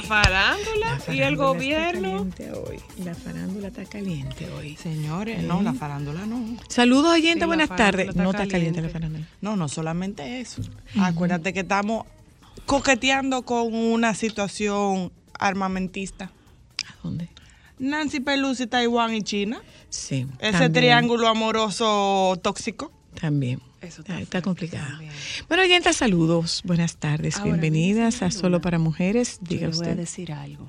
[0.00, 2.02] La farándula la y el está gobierno.
[2.10, 2.78] caliente hoy.
[3.04, 4.76] La farándula está caliente hoy.
[4.76, 6.56] Señores, no, la farándula no.
[6.68, 8.14] Saludos oyentes, Sí, buenas tardes.
[8.14, 9.26] no está caliente la farándula.
[9.40, 10.62] No, no solamente eso.
[11.00, 12.06] Acuérdate que estamos
[12.66, 16.30] coqueteando con una situación armamentista.
[16.86, 17.28] ¿A dónde?
[17.80, 19.60] Nancy Pelosi, Taiwán y China.
[19.88, 20.26] Sí.
[20.38, 22.92] Ese también, triángulo amoroso tóxico.
[23.20, 23.60] También.
[23.80, 24.88] Eso está, complicado.
[24.88, 25.12] también.
[25.46, 26.62] Bueno, oyentes, saludos.
[26.64, 27.36] Buenas tardes.
[27.36, 29.38] Ahora, Bienvenidas a Solo para Mujeres.
[29.42, 29.96] Yo Diga le voy a usted.
[29.96, 30.68] decir algo.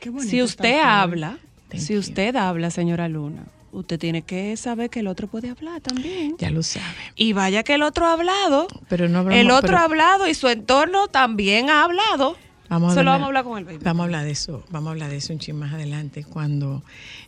[0.00, 2.00] Qué Si usted habla, Thank si you.
[2.00, 6.34] usted habla, señora Luna, usted tiene que saber que el otro puede hablar también.
[6.38, 6.84] Ya lo sabe.
[7.14, 8.66] Y vaya que el otro ha hablado.
[8.88, 12.36] Pero no hablamos- el otro pero- ha hablado y su entorno también ha hablado.
[12.74, 13.78] Vamos a Solo hablar- vamos a hablar con el baby.
[13.84, 16.82] Vamos a hablar de eso, vamos a hablar de eso un chin más adelante cuando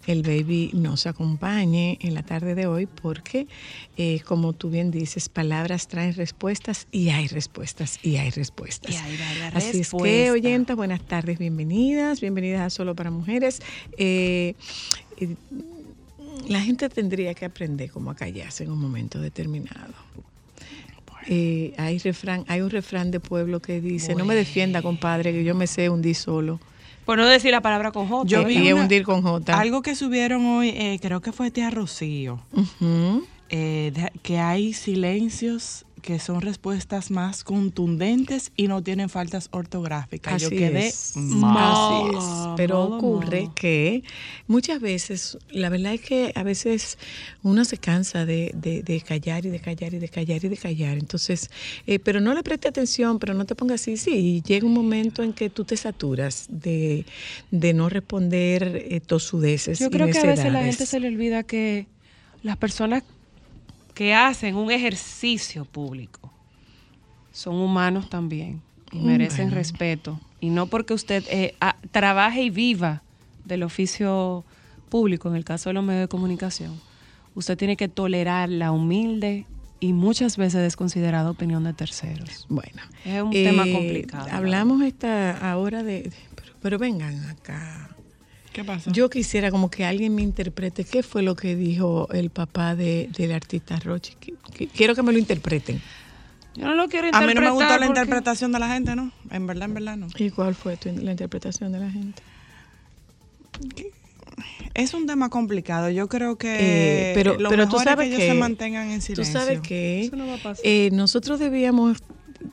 [0.08, 3.46] el baby nos acompañe en la tarde de hoy porque,
[3.96, 8.90] eh, como tú bien dices, palabras traen respuestas y hay respuestas y hay respuestas.
[8.92, 13.62] Y hay varias Así es que, oyentas, buenas tardes, bienvenidas, bienvenidas a Solo para Mujeres.
[13.98, 14.54] Eh,
[15.18, 15.36] eh,
[16.48, 19.94] la gente tendría que aprender cómo a callarse en un momento determinado.
[21.28, 25.42] Eh, hay refrán, hay un refrán de pueblo que dice, no me defienda, compadre, que
[25.44, 26.60] yo me sé hundir solo.
[27.04, 28.28] Por no decir la palabra con J.
[28.28, 29.58] Yo vi una- hundir con J.
[29.58, 32.40] Algo que subieron hoy, eh, creo que fue tía Rocío,
[33.48, 33.92] eh,
[34.22, 40.40] que hay silencios que son respuestas más contundentes y no tienen faltas ortográficas.
[40.40, 41.16] Yo Así quedé es.
[41.16, 41.72] mal.
[41.72, 42.24] Así es.
[42.56, 44.04] Pero ocurre que
[44.46, 46.96] muchas veces, la verdad es que a veces
[47.42, 50.56] uno se cansa de, de- de callar y de callar y de callar y de
[50.56, 50.96] callar.
[50.96, 51.50] Entonces,
[51.88, 53.96] eh, pero no le preste atención, pero no te pongas así.
[53.96, 57.04] Sí, y llega un momento en que tú te saturas de,
[57.50, 59.80] de no responder eh, tosudeces.
[59.80, 61.88] Yo creo que a veces la gente se le olvida que
[62.44, 63.02] las personas
[63.96, 66.30] que hacen un ejercicio público
[67.32, 68.60] son humanos también
[68.92, 69.56] y merecen Bueno.
[69.56, 70.20] respeto.
[70.38, 71.56] Y no porque usted eh,
[71.90, 73.02] trabaje y viva
[73.44, 74.44] del oficio
[74.90, 76.78] público, en el caso de los medios de comunicación,
[77.34, 79.46] usted tiene que tolerar la humilde
[79.80, 82.46] y muchas veces desconsiderada opinión de terceros.
[82.50, 87.95] Bueno, Es un tema complicado, la Hablamos esta ahora de, de- pero, pero vengan acá.
[88.56, 88.90] ¿Qué pasó?
[88.90, 93.10] Yo quisiera como que alguien me interprete qué fue lo que dijo el papá de,
[93.14, 94.14] del artista Roche.
[94.18, 95.82] Qu- qu- Quiero que me lo interpreten.
[96.54, 97.34] Yo no lo quiero a mí interpretar.
[97.34, 99.12] no me gustó la porque- interpretación de la gente, ¿no?
[99.30, 100.06] En verdad, en verdad no.
[100.16, 102.22] ¿Y cuál fue tu- la interpretación de la gente?
[104.74, 105.90] Es un tema complicado.
[105.90, 108.40] Yo creo que Eh, pero lo pero mejor tú sabes es que que ellos se
[108.40, 109.38] mantengan en Tú silencio.
[109.40, 110.64] sabes que Eso no va a pasar.
[110.64, 111.98] eh, nosotros debíamos,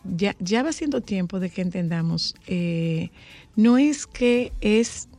[0.03, 3.09] ya, ya va siendo tiempo de que entendamos, eh,
[3.55, 5.09] no es que es,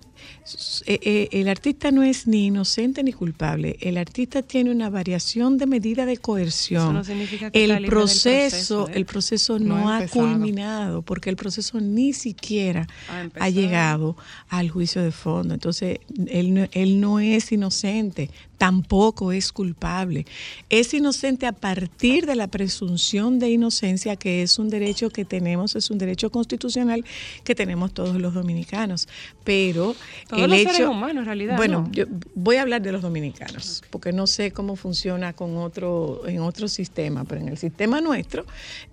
[0.86, 6.04] el artista no es ni inocente ni culpable, el artista tiene una variación de medida
[6.04, 6.82] de coerción.
[6.82, 8.92] Eso no significa que está el proceso, proceso, ¿eh?
[8.94, 10.26] el proceso No no, ha empezado.
[10.26, 14.16] culminado, porque el proceso ni siquiera Ha ha llegado
[14.48, 15.54] al juicio de fondo.
[15.54, 20.26] Entonces, él no, él no es inocente, tampoco es culpable.
[20.70, 25.76] Es inocente a partir de la presunción de inocencia, que es un derecho que tenemos,
[25.76, 27.04] es un derecho constitucional
[27.44, 29.08] que tenemos todos los dominicanos.
[29.42, 29.94] Pero
[30.34, 31.92] Todos el los hecho, seres humanos, en realidad, Bueno, ¿no?
[31.92, 32.04] yo
[32.34, 36.68] voy a hablar de los dominicanos, porque no sé cómo funciona con otro, en otro
[36.68, 38.44] sistema, pero en el sistema nuestro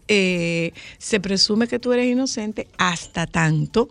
[0.07, 3.89] eh, se presume que tú eres inocente hasta tanto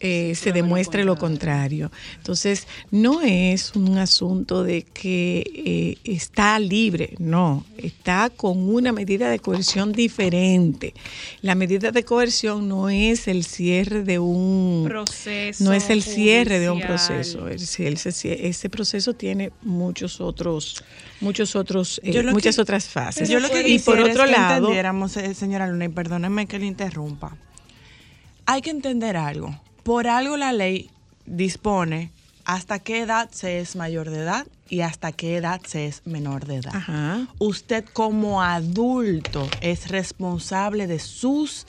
[0.00, 1.90] eh, se demuestre lo contrario.
[2.16, 5.44] Entonces, no es un asunto de que
[6.04, 10.94] eh, está libre, no, está con una medida de coerción diferente.
[11.42, 16.58] La medida de coerción no es el cierre de un Proceso no es el cierre
[16.58, 17.48] de un proceso.
[17.48, 20.82] Es- Ese, ese proceso tiene muchos otros,
[21.20, 23.28] muchos otros, eh, Yo lo muchas que- otras fases.
[23.28, 26.46] Yo lo que y por otro es que lado, entendiéramos, eh, señora Luna, y perdóneme
[26.46, 27.36] que le interrumpa.
[28.46, 29.60] Hay que entender algo.
[29.82, 30.90] Por algo la ley
[31.26, 32.10] dispone
[32.44, 36.46] hasta qué edad se es mayor de edad y hasta qué edad se es menor
[36.46, 36.74] de edad.
[36.74, 37.26] Ajá.
[37.38, 41.66] Usted como adulto es responsable de sus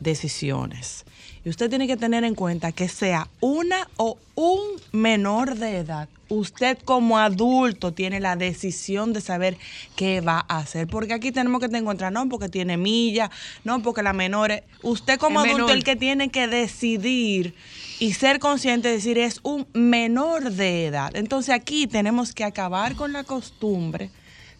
[0.00, 1.04] decisiones.
[1.44, 4.60] Y usted tiene que tener en cuenta que sea una o un
[4.92, 9.58] menor de edad, usted como adulto tiene la decisión de saber
[9.94, 10.86] qué va a hacer.
[10.86, 13.30] Porque aquí tenemos que te encontrar, no porque tiene milla,
[13.62, 14.62] no porque la menor es.
[14.82, 15.76] Usted como adulto menor.
[15.76, 17.54] el que tiene que decidir
[17.98, 21.14] y ser consciente de decir es un menor de edad.
[21.14, 24.10] Entonces aquí tenemos que acabar con la costumbre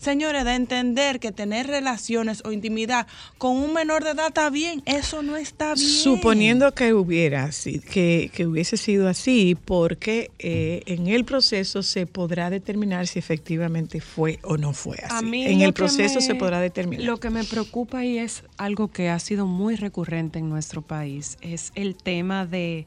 [0.04, 3.06] Señores, de entender que tener relaciones o intimidad
[3.38, 5.88] con un menor de edad está bien, eso no está bien.
[5.88, 7.48] Suponiendo que hubiera
[7.90, 14.02] que, que hubiese sido así, porque eh, en el proceso se podrá determinar si efectivamente
[14.02, 15.14] fue o no fue así.
[15.16, 17.04] A mí en el proceso me- se podrá determinar.
[17.06, 21.38] Lo que me preocupa y es algo que ha sido muy recurrente en nuestro país,
[21.40, 22.86] es el tema de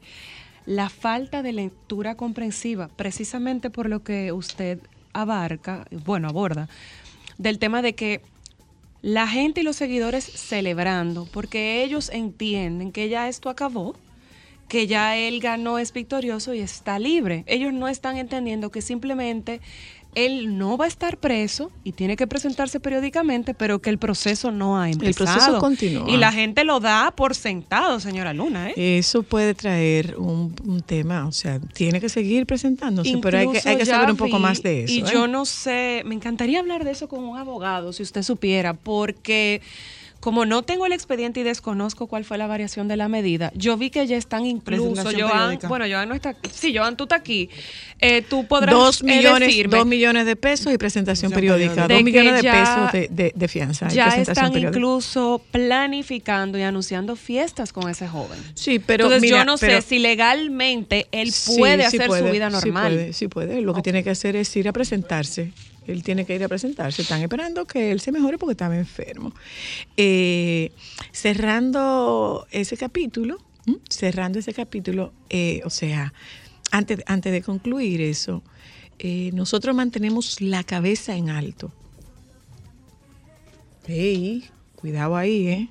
[0.66, 4.78] la falta de lectura comprensiva, precisamente por lo que usted
[5.12, 6.68] abarca, bueno, aborda,
[7.38, 8.20] del tema de que
[9.00, 13.94] la gente y los seguidores celebrando, porque ellos entienden que ya esto acabó,
[14.68, 17.44] que ya él ganó, es victorioso y está libre.
[17.46, 19.60] Ellos no están entendiendo que simplemente
[20.14, 24.50] él no va a estar preso y tiene que presentarse periódicamente, pero que el proceso
[24.50, 25.32] no ha empezado.
[25.34, 26.10] proceso continúa.
[26.10, 28.70] Y la gente lo da por sentado, señora Luna.
[28.70, 28.98] ¿eh?
[28.98, 33.68] Eso puede traer un, un tema, o sea, tiene que seguir presentándose, pero hay que,
[33.68, 34.92] hay saber un poco vi, más de eso.
[34.92, 35.04] Y ¿eh?
[35.12, 39.60] yo no sé, me encantaría hablar de eso con un abogado, si usted supiera, porque
[40.20, 43.76] como no tengo el expediente y desconozco cuál fue la variación de la medida, yo
[43.76, 46.50] vi que ya están incluso, Joan, bueno, Joan no está aquí.
[46.52, 47.48] Sí, Joan, tú estás aquí.
[48.00, 51.86] Eh, tú podrás dos eh, millones, decirme, dos millones de pesos y presentación periódica.
[51.86, 54.78] Dos millones de pesos de, de- de fianza y ya presentación están periódica.
[54.78, 58.38] incluso planificando y anunciando fiestas con ese joven.
[58.54, 62.06] Sí, pero Entonces mira, yo no pero- sé si legalmente él Sí, puede sí hacer
[62.08, 62.92] puede, su vida sí normal.
[62.92, 65.52] puede, Sí puede, Lo que tiene que hacer es ir a presentarse.
[65.88, 67.02] Él tiene que ir a presentarse.
[67.02, 69.32] Están esperando que él se mejore porque estaba enfermo.
[69.96, 70.70] Eh,
[71.12, 73.38] cerrando ese capítulo,
[73.88, 76.12] cerrando ese capítulo, eh, o sea,
[76.70, 78.42] antes, antes de concluir eso,
[78.98, 81.72] eh, nosotros mantenemos la cabeza en alto.
[83.86, 84.44] Ey,
[84.76, 85.68] cuidado ahí, ¿eh?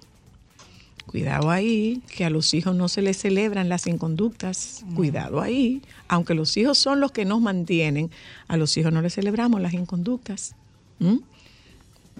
[1.07, 4.83] Cuidado ahí, que a los hijos no se les celebran las inconductas.
[4.93, 5.81] Cuidado ahí.
[6.09, 8.11] Aunque los hijos son los que nos mantienen,
[8.49, 10.53] a los hijos no les celebramos las inconductas.
[10.99, 11.19] ¿Mm?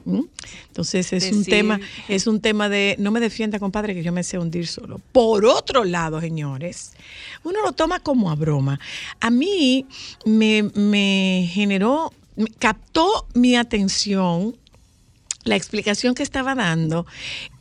[0.05, 0.23] ¿Mm?
[0.67, 4.23] Entonces es un tema, es un tema de no me defienda, compadre, que yo me
[4.23, 5.01] sé hundir solo.
[5.11, 6.93] Por otro lado, señores,
[7.43, 8.79] uno lo toma como a broma.
[9.19, 9.85] A mí
[10.25, 14.55] me, me generó, me captó mi atención
[15.47, 17.05] la explicación que estaba dando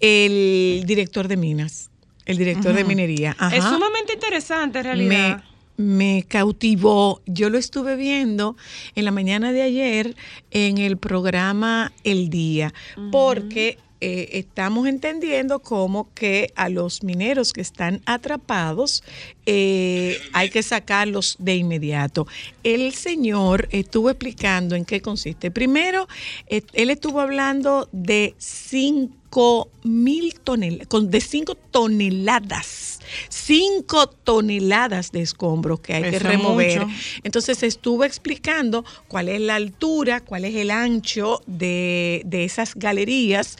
[0.00, 1.90] el director de minas,
[2.24, 3.36] el director de minería.
[3.52, 5.44] Es sumamente interesante en realidad.
[5.76, 7.20] me cautivó.
[7.26, 8.56] Yo lo estuve viendo
[8.94, 10.16] en la mañana de ayer
[10.50, 12.72] en el programa El Día,
[13.12, 19.02] porque eh, estamos entendiendo como que a los mineros que están atrapados
[19.46, 22.26] eh, hay que sacarlos de inmediato.
[22.64, 25.50] El señor estuvo explicando en qué consiste.
[25.52, 26.08] Primero,
[26.48, 35.80] eh, él estuvo hablando de cinco mil toneladas, de cinco toneladas, cinco toneladas de escombros
[35.80, 36.86] que hay que Eso remover.
[36.86, 36.98] mucho.
[37.22, 43.58] Entonces estuvo explicando cuál es la altura, cuál es el ancho de, de esas galerías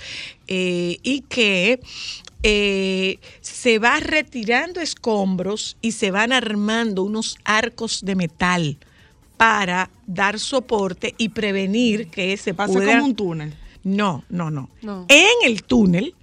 [0.48, 1.80] eh, y que
[2.48, 8.78] eh, se va retirando escombros y se van armando unos arcos de metal
[9.36, 12.92] para dar soporte y prevenir que se Pasa pueda...
[12.92, 13.54] como un túnel.
[13.82, 15.06] No, no, no, No.
[15.08, 16.14] En el túnel,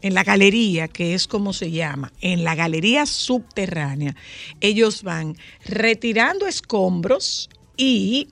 [0.00, 4.14] en la galería, que es como se llama, en la galería subterránea,
[4.60, 8.28] ellos van retirando escombros y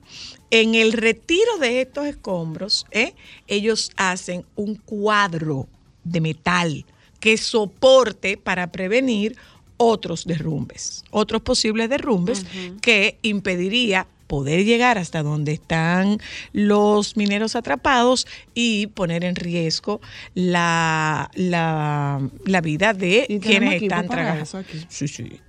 [0.49, 3.13] en el retiro de estos escombros, ¿eh?
[3.47, 5.67] ellos hacen un cuadro
[6.05, 6.85] de metal
[7.23, 9.37] que soporte para prevenir
[9.77, 12.45] otros derrumbes, otros posibles derrumbes
[12.81, 16.17] que impediría poder llegar hasta donde están
[16.51, 20.01] los mineros atrapados y poner en riesgo
[20.33, 24.65] la, la, la vida de Y quienes están trabajando.
[24.89, 25.39] Sí, sí.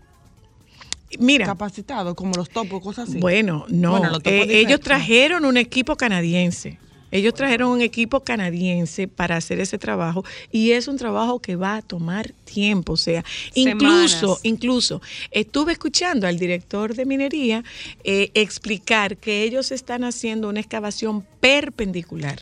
[1.18, 3.18] mira, capacitados, como los topos, cosas así.
[3.18, 3.98] Bueno, no.
[3.98, 6.78] Bueno, Eh, ellos trajeron un equipo canadiense.
[7.14, 11.76] Ellos trajeron un equipo canadiense para hacer ese trabajo y es un trabajo que va
[11.76, 12.94] a tomar tiempo.
[12.94, 14.40] O sea, incluso, Semanas.
[14.42, 17.62] incluso estuve escuchando al director de minería
[18.02, 22.40] eh, explicar que ellos están haciendo una excavación perpendicular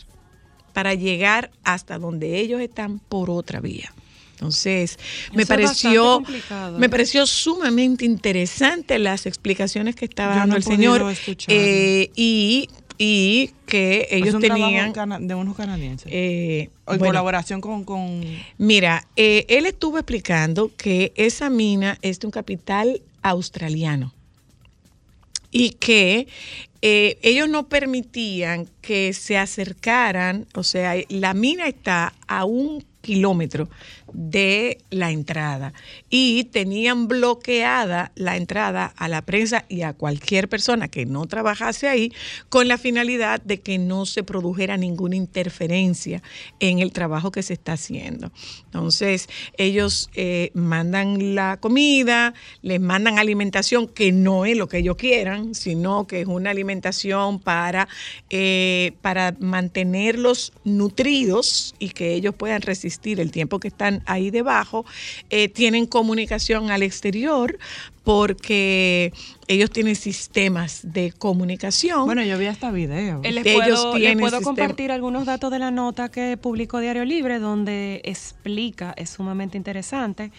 [0.73, 3.93] para llegar hasta donde ellos están por otra vía.
[4.43, 4.99] Entonces,
[5.33, 6.21] me Eso pareció,
[6.76, 6.88] me ¿eh?
[6.88, 11.14] pareció sumamente interesante las explicaciones que estaba Yo dando no el señor
[11.47, 14.92] eh, y, y que ellos tenían
[15.26, 16.12] de unos canadienses.
[16.12, 18.22] eh, en bueno, colaboración con, con
[18.58, 24.12] Mira, eh, él estuvo explicando que esa mina es de un capital australiano
[25.50, 26.26] y que
[26.80, 33.68] eh, ellos no permitían que se acercaran, o sea, la mina está a un kilómetro
[34.12, 35.73] de la entrada
[36.11, 41.88] y tenían bloqueada la entrada a la prensa y a cualquier persona que no trabajase
[41.88, 42.12] ahí
[42.49, 46.23] con la finalidad de que no se produjera ninguna interferencia
[46.61, 48.33] en el trabajo que se está haciendo.
[48.64, 54.97] Entonces, ellos eh, mandan la comida, les mandan alimentación que no es lo que ellos
[54.97, 57.88] quieran, sino que es una alimentación para,
[58.31, 64.85] eh, para mantenerlos nutridos y que ellos puedan resistir el tiempo que están ahí debajo.
[65.30, 67.59] Eh, tienen comunicación al exterior
[68.04, 69.12] porque
[69.47, 72.04] ellos tienen sistemas de comunicación.
[72.06, 73.21] Bueno, yo vi hasta video.
[73.23, 76.37] Eh, Les Ellos puedo, les tienen puedo sistema- compartir algunos datos de la nota que
[76.37, 80.32] publicó Diario Libre, donde explica, es sumamente interesante,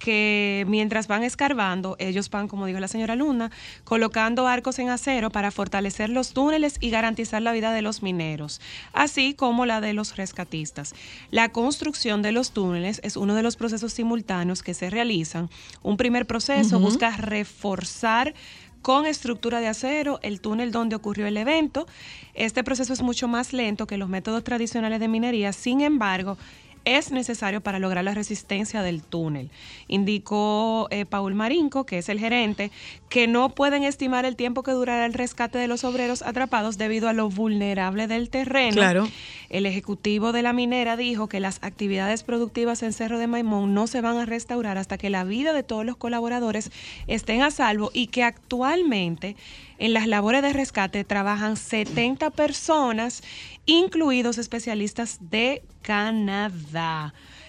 [0.00, 3.52] que mientras van escarbando, ellos van, como dijo la señora Luna,
[3.84, 8.60] colocando arcos en acero para fortalecer los túneles y garantizar la vida de los mineros,
[8.92, 10.94] así como la de los rescatistas.
[11.30, 15.48] La construcción de los túneles es uno de los procesos simultáneos que se realizan.
[15.82, 18.34] Un primer proceso busca reforzar
[18.82, 21.86] con estructura de acero el túnel donde ocurrió el evento.
[22.34, 26.38] Este proceso es mucho más lento que los métodos tradicionales de minería, sin embargo,
[26.84, 29.50] es necesario para lograr la resistencia del túnel.
[29.88, 32.70] Indicó eh, Paul Marinco, que es el gerente,
[33.08, 37.08] que no pueden estimar el tiempo que durará el rescate de los obreros atrapados debido
[37.08, 38.76] a lo vulnerable del terreno.
[38.76, 39.08] Claro.
[39.48, 43.86] El ejecutivo de la minera dijo que las actividades productivas en Cerro de Maimón no
[43.86, 46.70] se van a restaurar hasta que la vida de todos los colaboradores
[47.08, 49.36] estén a salvo y que actualmente
[49.78, 53.22] en las labores de rescate trabajan 70 personas,
[53.66, 56.50] incluidos especialistas de Canadá.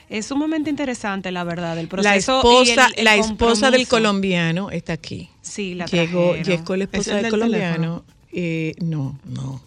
[0.10, 2.42] Es sumamente interesante, la verdad, el la proceso.
[2.44, 5.30] y esposa, el- el la esposa del colombiano está aquí.
[5.42, 8.04] Sí, la llegó, llegó la ¿Es esposa el del del colombiano.
[8.34, 9.62] Eh, no, no.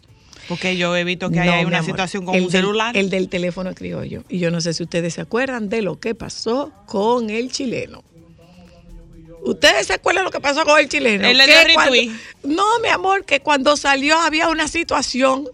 [0.48, 1.90] Porque yo he visto que No, hay mi una amor.
[1.90, 2.94] situación con El un del- celular.
[2.96, 4.24] el del teléfono criollo.
[4.28, 8.02] Y yo no sé si ustedes se acuerdan de lo que pasó con el chileno.
[9.44, 11.26] ¿Ustedes se acuerdan lo que pasó con el chileno?
[11.26, 11.96] Él le Que dio cuando-.
[12.44, 15.48] No, mi amor, que cuando salió había una situación.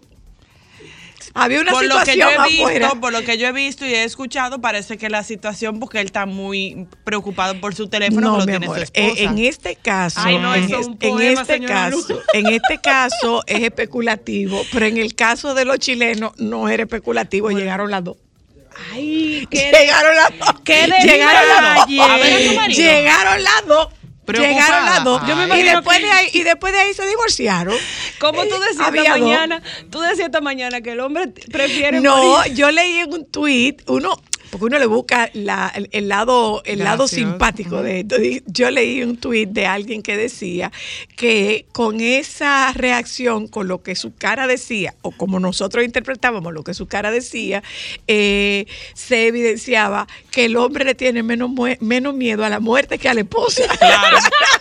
[1.33, 2.91] Había una por lo que yo situación he visto, afuera.
[2.99, 6.07] por lo que yo he visto y he escuchado, parece que la situación, porque él
[6.07, 9.07] está muy preocupado por su teléfono, No, lo tiene amor, su esposa.
[9.07, 12.77] eh, en este caso, Ay, no, en, es un en poema, este caso, en este
[12.79, 18.03] caso es especulativo, pero en el caso de los chilenos no era especulativo, llegaron las
[18.03, 18.17] dos.
[18.93, 20.61] Ay, qué Llegaron las dos.
[20.63, 22.09] qué Llegaron las dos.
[22.09, 22.67] A ver a.
[22.67, 23.87] Llegaron las dos.
[24.27, 25.21] Llegaron las dos.
[25.27, 27.75] Yo me y después que- de ahí, y después de ahí se divorciaron.
[28.19, 29.19] Como tú Eh, decías esta dos.
[29.19, 32.53] mañana, tú decías esta mañana que el hombre prefiere No, morir.
[32.53, 36.79] yo leí en un tweet, uno, porque uno le busca la- el, el lado, el
[36.79, 38.17] lado simpático de esto.
[38.47, 40.71] Yo leí un tweet de alguien que decía
[41.15, 46.63] que con esa reacción, con lo que su cara decía, o como nosotros interpretábamos lo
[46.63, 47.63] que su cara decía,
[48.07, 53.09] eh, se evidenciaba que el hombre le tiene menos, menos miedo a la muerte que
[53.09, 53.63] a la esposa.
[53.79, 54.17] Claro.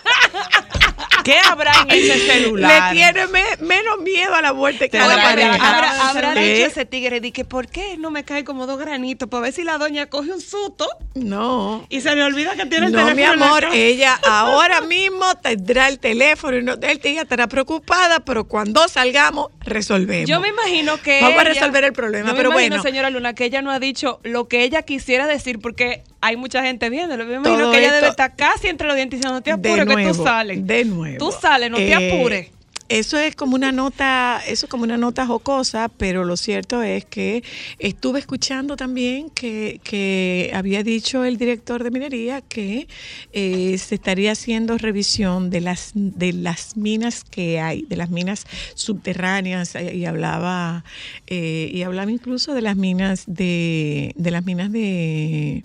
[1.24, 2.94] ¿Qué habrá en ese celular?
[2.94, 5.54] Le tiene me- menos miedo a la muerte que a la pareja.
[5.54, 9.28] Habrá, habrá dicho ese tigre, di que ¿por qué no me cae como dos granitos?
[9.28, 11.84] Para ver si la doña coge un susto No.
[11.88, 14.80] y se le olvida que tiene el No, teléfono mi en la amor, ella ahora
[14.82, 20.28] mismo tendrá el teléfono y no, él ella estará preocupada, pero cuando salgamos resolvemos.
[20.28, 22.82] Yo me imagino que Vamos a resolver el problema, yo me pero imagino, bueno.
[22.82, 26.62] señora Luna, que ella no ha dicho lo que ella quisiera decir porque hay mucha
[26.62, 27.24] gente viéndolo.
[27.24, 29.42] Yo me imagino Todo que ella esto- debe estar casi entre los dientes diciendo, no
[29.42, 30.66] te apures, que tú sales.
[30.66, 31.10] de nuevo.
[31.19, 32.49] Tú sales, no te Eh, apures.
[32.90, 37.05] Eso es como una nota, eso es como una nota jocosa, pero lo cierto es
[37.05, 37.45] que
[37.79, 42.88] estuve escuchando también que, que había dicho el director de minería que
[43.33, 48.45] eh, se estaría haciendo revisión de las de las minas que hay, de las minas
[48.75, 50.83] subterráneas eh, y hablaba
[51.29, 55.62] eh, y hablaba incluso de las minas de de las minas de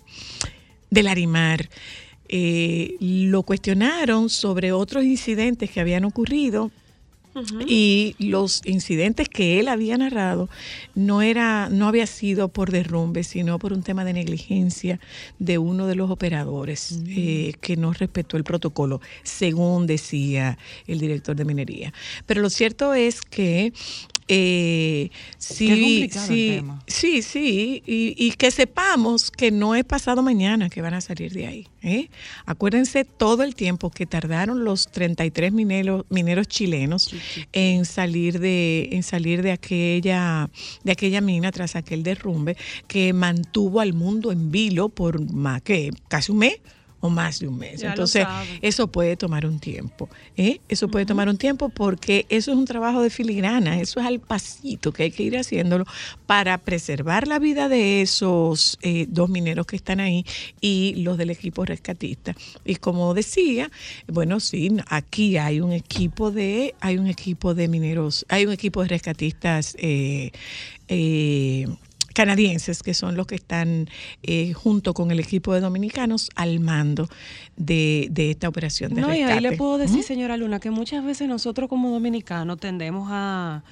[0.91, 1.69] del Arimar.
[2.29, 6.71] Eh, lo cuestionaron sobre otros incidentes que habían ocurrido
[7.67, 10.49] y los incidentes que él había narrado
[10.93, 15.01] no era no había sido por derrumbe sino por un tema de negligencia
[15.37, 21.35] de uno de los operadores eh, que no respetó el protocolo según decía el director
[21.35, 21.93] de minería.
[22.25, 23.73] Pero lo cierto es que
[24.27, 26.83] eh, sí, Qué complicado el sí, tema.
[26.87, 31.31] sí, sí, y, y que sepamos que no es pasado mañana que van a salir
[31.33, 31.67] de ahí.
[31.83, 32.09] ¿eh?
[32.45, 37.13] Acuérdense todo el tiempo que tardaron los 33 mineros, mineros chilenos
[37.53, 40.49] en salir de en salir de aquella
[40.83, 45.91] de aquella mina tras aquel derrumbe que mantuvo al mundo en vilo por más que
[46.07, 46.59] casi un mes
[47.05, 47.81] o más de un mes.
[47.81, 48.25] Ya Entonces,
[48.61, 50.09] eso puede tomar un tiempo.
[50.37, 50.59] ¿eh?
[50.67, 54.19] Eso puede tomar un tiempo porque eso es un trabajo de filigrana, eso es al
[54.19, 55.85] pasito que hay que ir haciéndolo
[56.25, 60.25] para preservar la vida de esos eh, dos mineros que están ahí
[60.61, 62.35] y los del equipo rescatista.
[62.63, 63.69] Y como decía,
[64.07, 68.81] bueno, sí, aquí hay un equipo de, hay un equipo de mineros, hay un equipo
[68.81, 70.31] de rescatistas eh,
[70.87, 71.67] eh,
[72.15, 73.87] canadienses que son los que están
[74.23, 77.07] eh, junto con el equipo de dominicanos al mando
[77.57, 79.33] de, de esta operación de No, y rescate.
[79.33, 83.63] ahí le puedo decir, señora Luna, que muchas veces nosotros como dominicanos tendemos a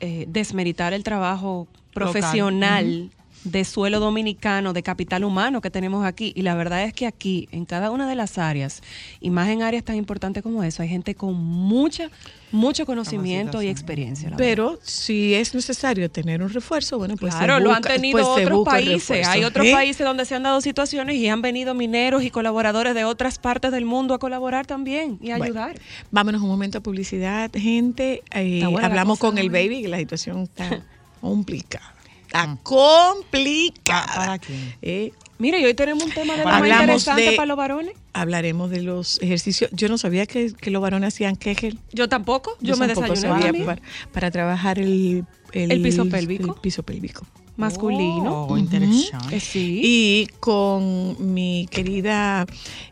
[0.00, 3.10] eh, desmeritar el trabajo profesional
[3.46, 6.32] de suelo dominicano, de capital humano que tenemos aquí.
[6.34, 8.82] Y la verdad es que aquí, en cada una de las áreas,
[9.20, 12.10] y más en áreas tan importantes como eso, hay gente con mucha,
[12.50, 14.32] mucho conocimiento y experiencia.
[14.36, 18.46] Pero si es necesario tener un refuerzo, bueno, pues se claro, lo han tenido pues
[18.46, 19.26] otros países.
[19.28, 19.72] Hay otros ¿eh?
[19.72, 23.70] países donde se han dado situaciones y han venido mineros y colaboradores de otras partes
[23.70, 25.80] del mundo a colaborar también y a Bueno, ayudar.
[26.10, 28.22] Vámonos un momento a publicidad, gente.
[28.32, 29.68] Eh, hablamos cosa con el hoy.
[29.68, 30.82] baby, que la situación está
[31.20, 31.95] complicada.
[32.26, 32.58] Está Mm.
[32.62, 34.06] complicada.
[34.06, 34.74] ¿Pa- para quién?
[34.82, 37.44] Eh, Mira, y hoy tenemos un tema de lo Para más Hablamos interesante de- para
[37.46, 37.94] los varones.
[38.14, 39.70] hablaremos de los ejercicios.
[39.74, 41.78] Yo no sabía que, que los varones hacían Kegel.
[41.92, 43.60] Yo tampoco, yo, me tampoco desayuné sabía a mí.
[43.66, 46.54] para, para trabajar el, El piso pélvico.
[46.54, 47.26] el piso pélvico.
[47.58, 48.46] masculino.
[48.48, 49.36] Oh, interesante.
[49.36, 49.80] Eh, sí.
[49.84, 52.46] Y con mi querida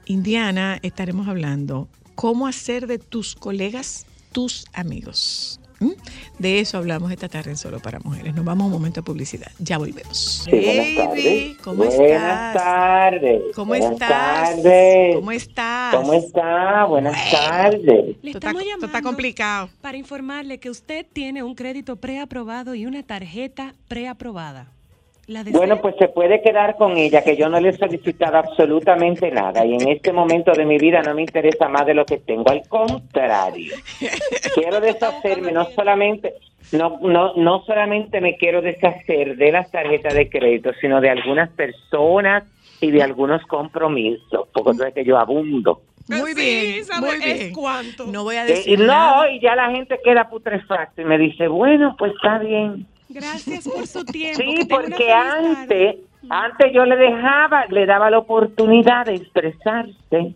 [0.05, 5.61] Indiana estaremos hablando cómo hacer de tus colegas tus amigos.
[5.81, 5.91] ¿Mm?
[6.39, 8.35] De eso hablamos esta tarde en Solo para Mujeres.
[8.35, 9.51] Nos vamos a un momento de publicidad.
[9.59, 10.43] Ya volvemos.
[10.45, 11.57] Sí, buenas Baby, tardes.
[11.65, 12.55] ¿cómo buenas estás?
[12.55, 13.43] tardes.
[13.55, 14.55] ¿Cómo buenas estás?
[14.57, 15.15] Tardes.
[15.17, 15.95] ¿Cómo estás?
[15.97, 16.85] ¿Cómo está?
[16.85, 17.39] Buenas Bueno.
[17.47, 17.85] tardes.
[18.23, 19.69] Le está, estamos llamando está complicado.
[19.81, 24.74] para informarle que usted tiene un crédito preaprobado y una tarjeta preaprobada.
[25.53, 29.65] Bueno, pues se puede quedar con ella, que yo no le he solicitado absolutamente nada
[29.65, 32.51] y en este momento de mi vida no me interesa más de lo que tengo.
[32.51, 33.75] Al contrario,
[34.55, 36.35] quiero deshacerme no solamente,
[36.73, 41.49] no, no, no solamente me quiero deshacer de las tarjetas de crédito, sino de algunas
[41.51, 42.45] personas
[42.81, 45.81] y de algunos compromisos, porque tú sabes que yo abundo.
[46.07, 47.53] Muy bien, muy Es bien.
[47.55, 48.05] cuánto.
[48.07, 49.31] No voy a Eh, y decir no, nada.
[49.31, 52.87] y ya la gente queda putrefacta y me dice, bueno, pues está bien.
[53.09, 54.41] Gracias por su tiempo.
[54.43, 55.99] Sí, porque antes, tarde.
[56.31, 60.35] antes yo le dejaba, le daba la oportunidad de expresarse.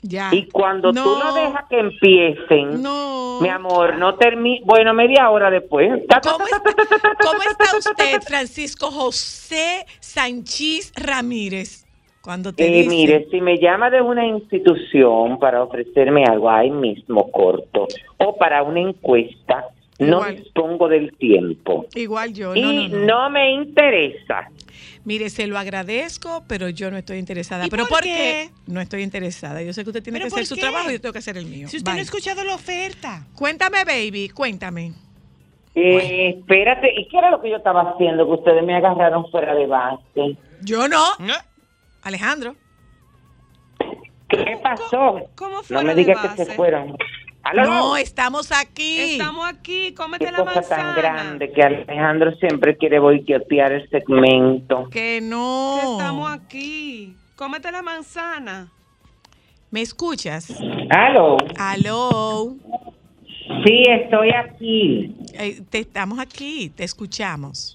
[0.00, 0.28] Ya.
[0.32, 3.38] Y cuando tú No, no dejas que empiecen, No.
[3.40, 5.88] mi amor, no termina, bueno, media hora después.
[6.22, 6.62] ¿Cómo está,
[7.20, 11.84] cómo está usted, Francisco José Sánchez Ramírez?
[12.22, 16.70] Cuando te Eh, dice, mire, si me llama de una institución para ofrecerme algo ahí
[16.70, 19.64] mismo corto o para una encuesta,
[19.98, 20.36] no Igual.
[20.36, 21.86] dispongo del tiempo.
[21.94, 23.06] igual yo, no, y no, no.
[23.06, 24.48] no me interesa.
[25.04, 27.66] Mire, se lo agradezco, pero yo no estoy interesada.
[27.66, 28.08] ¿Y ¿Pero por qué?
[28.14, 28.50] qué?
[28.66, 29.62] No estoy interesada.
[29.62, 30.60] Yo sé que usted tiene ¿Pero que hacer su qué?
[30.60, 31.66] trabajo y yo tengo que hacer el mío.
[31.68, 33.26] Si usted no ha escuchado la oferta.
[33.34, 34.92] Cuéntame, baby, cuéntame.
[35.74, 39.54] Eh, espérate, ¿y qué era lo que yo estaba haciendo que ustedes me agarraron fuera
[39.54, 40.36] de base?
[40.62, 41.02] Yo no.
[42.02, 42.54] Alejandro.
[44.28, 45.20] ¿Qué pasó?
[45.36, 46.96] ¿Cómo No fuera me digas que se fueron.
[47.42, 47.64] ¿Aló?
[47.64, 49.12] No, estamos aquí.
[49.12, 50.82] Estamos aquí, cómete Qué la cosa manzana.
[50.82, 54.88] tan grande que Alejandro siempre quiere boicotear el segmento.
[54.90, 55.78] Que no.
[55.80, 57.14] Que estamos aquí.
[57.36, 58.70] Cómete la manzana.
[59.70, 60.52] ¿Me escuchas?
[60.90, 61.36] ¿Aló?
[61.58, 62.56] Aló.
[63.64, 65.14] Sí, estoy aquí.
[65.34, 67.74] Eh, te estamos aquí, te escuchamos.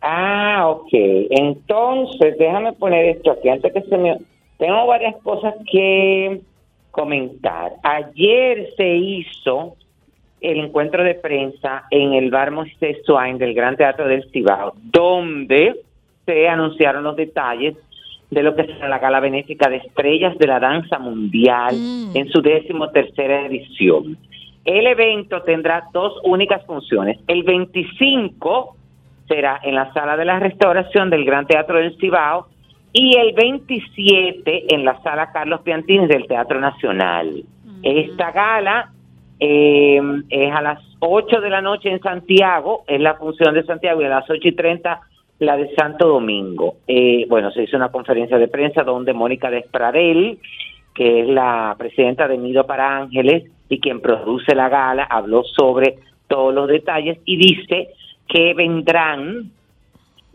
[0.00, 0.88] Ah, ok.
[1.30, 4.18] Entonces, déjame poner esto aquí antes que se me...
[4.58, 6.40] Tengo varias cosas que
[6.90, 7.72] comentar.
[7.82, 9.76] Ayer se hizo
[10.40, 15.74] el encuentro de prensa en el Bar Moisés Swain del Gran Teatro del Cibao, donde
[16.26, 17.76] se anunciaron los detalles
[18.30, 22.16] de lo que será la gala benéfica de estrellas de la danza mundial Mm.
[22.16, 24.18] en su décimo tercera edición.
[24.64, 27.18] El evento tendrá dos únicas funciones.
[27.26, 28.76] El 25
[29.26, 32.48] será en la sala de la restauración del Gran Teatro del Cibao
[33.00, 37.44] y el 27 en la sala Carlos Piantini del Teatro Nacional.
[37.80, 38.90] Esta gala
[39.38, 44.02] eh, es a las 8 de la noche en Santiago, es la función de Santiago,
[44.02, 45.00] y a las 8 y 30
[45.38, 46.78] la de Santo Domingo.
[46.88, 50.40] Eh, bueno, se hizo una conferencia de prensa donde Mónica Despradel,
[50.92, 56.00] que es la presidenta de Nido para Ángeles y quien produce la gala, habló sobre
[56.26, 57.90] todos los detalles y dice
[58.26, 59.52] que vendrán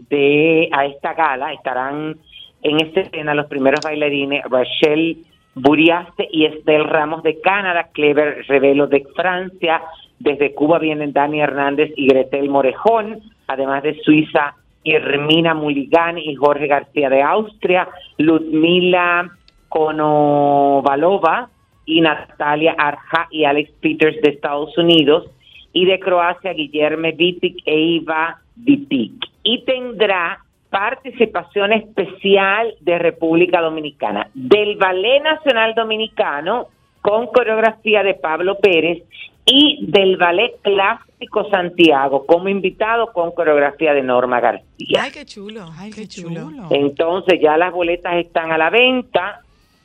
[0.09, 2.15] de a esta gala, estarán
[2.63, 5.17] en esta escena los primeros bailarines Rachel
[5.55, 9.81] Buriaste y Estelle Ramos de Canadá, Clever Revelo de Francia,
[10.19, 16.67] desde Cuba vienen Dani Hernández y Gretel Morejón, además de Suiza, Hermina Muligán y Jorge
[16.67, 19.29] García de Austria, Ludmila
[19.69, 21.49] Konovalova
[21.85, 25.29] y Natalia Arja y Alex Peters de Estados Unidos,
[25.73, 29.13] y de Croacia Guillermo Vitic e Iva Vitic.
[29.43, 30.42] Y tendrá
[30.73, 39.03] participación especial de República Dominicana, del Ballet Nacional Dominicano, con coreografía de Pablo Pérez,
[39.45, 45.03] y del Ballet Clásico Santiago, como invitado con coreografía de Norma García.
[45.03, 45.69] Ay, qué chulo.
[45.77, 46.49] Ay, qué, chulo.
[46.71, 49.41] Entonces ya las boletas están a la venta.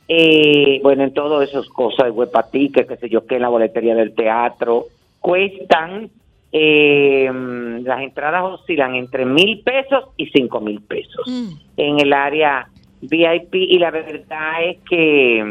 [0.07, 3.93] Eh, bueno, en todo esas cosas de huepatique, qué sé yo, que en la boletería
[3.93, 4.85] del teatro,
[5.19, 6.09] cuestan,
[6.51, 7.29] eh,
[7.83, 11.49] las entradas oscilan entre mil pesos y cinco mil pesos Mm.
[11.77, 12.67] en el área
[13.01, 15.43] VIP y la verdad es que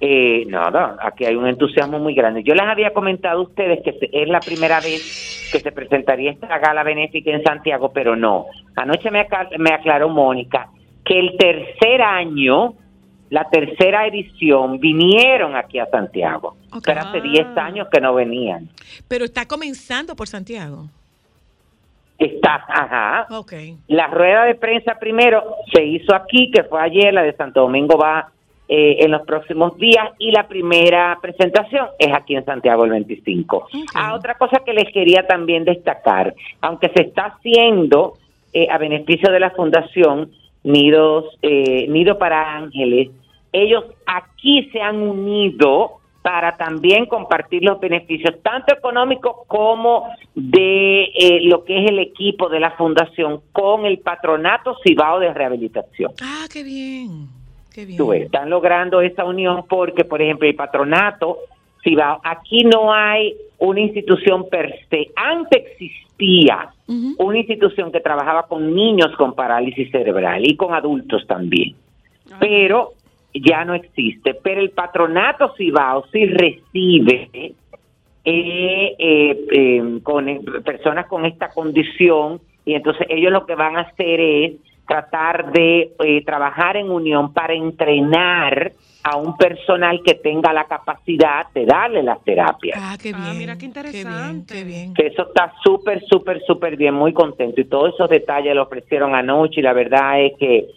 [0.00, 2.42] eh, nada, aquí hay un entusiasmo muy grande.
[2.42, 6.58] Yo les había comentado a ustedes que es la primera vez que se presentaría esta
[6.58, 8.46] gala benéfica en Santiago, pero no.
[8.76, 9.26] Anoche me,
[9.58, 10.68] me aclaró Mónica
[11.04, 12.74] que el tercer año,
[13.34, 16.54] la tercera edición, vinieron aquí a Santiago.
[16.72, 16.84] Ok.
[16.84, 18.68] Pero hace 10 años que no venían.
[19.08, 20.84] Pero está comenzando por Santiago.
[22.16, 23.26] Está, ajá.
[23.36, 23.54] Ok.
[23.88, 25.42] La rueda de prensa primero
[25.72, 28.28] se hizo aquí, que fue ayer, la de Santo Domingo va
[28.68, 33.66] eh, en los próximos días y la primera presentación es aquí en Santiago el 25.
[33.96, 38.14] Ah, otra cosa que les quería también destacar, aunque se está haciendo
[38.52, 40.30] eh, a beneficio de la Fundación
[40.62, 43.10] Nidos, eh, Nido para Ángeles,
[43.54, 51.40] ellos aquí se han unido para también compartir los beneficios, tanto económicos como de eh,
[51.42, 56.12] lo que es el equipo de la fundación con el patronato Cibao de Rehabilitación.
[56.22, 57.28] Ah, qué bien.
[57.72, 57.98] Qué bien.
[57.98, 61.38] Tú están logrando esa unión porque, por ejemplo, el patronato
[61.82, 65.10] Cibao, aquí no hay una institución per se.
[65.14, 66.70] Antes existía
[67.18, 71.74] una institución que trabajaba con niños con parálisis cerebral y con adultos también.
[72.40, 72.94] Pero
[73.34, 74.34] ya no existe.
[74.34, 77.54] Pero el patronato Cibao sí recibe eh,
[78.24, 83.80] eh, eh, con eh, personas con esta condición y entonces ellos lo que van a
[83.80, 84.52] hacer es
[84.86, 91.46] tratar de eh, trabajar en unión para entrenar a un personal que tenga la capacidad
[91.54, 92.78] de darle las terapias.
[92.80, 93.22] Ah, qué bien.
[93.22, 94.54] Ah, mira qué interesante.
[94.54, 94.94] Qué bien.
[94.94, 97.60] Que eso está súper, súper, súper bien, muy contento.
[97.60, 100.68] Y todos esos detalles lo ofrecieron anoche y la verdad es que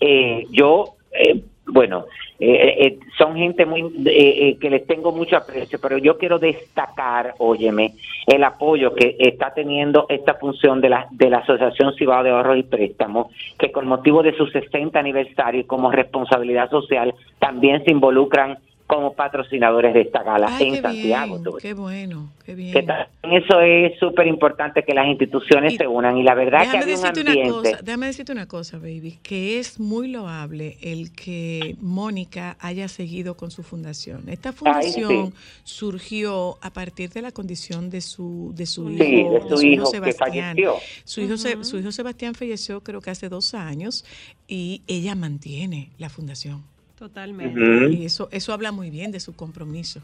[0.00, 2.06] eh, yo, eh, bueno,
[2.38, 6.38] eh, eh, son gente muy eh, eh, que les tengo mucho aprecio, pero yo quiero
[6.38, 7.94] destacar, óyeme,
[8.26, 12.58] el apoyo que está teniendo esta función de la, de la Asociación Cibao de Ahorros
[12.58, 17.90] y Préstamos, que con motivo de su 60 aniversario y como responsabilidad social también se
[17.90, 21.38] involucran como patrocinadores de esta gala Ay, en qué Santiago.
[21.38, 21.54] bien.
[21.60, 22.30] Qué bueno.
[22.44, 22.72] Qué bien.
[22.74, 26.60] que también eso es súper importante que las instituciones Y se unan y la verdad
[26.60, 30.08] que Déjame había un decirte, una cosa, déjame decirte una cosa, baby, que es muy
[30.08, 34.28] loable el que Mónica haya seguido con su fundación.
[34.28, 39.56] Esta fundación surgió a partir de la condición de su de su Sí, hijo, de
[39.56, 40.56] su hijo que Sebastián.
[40.56, 40.74] falleció.
[41.04, 44.04] Su hijo, Se- su hijo Sebastián falleció creo que hace dos años
[44.46, 46.62] y ella mantiene la fundación.
[46.98, 47.60] Totalmente.
[47.90, 50.00] Y eso eso habla muy bien de su compromiso.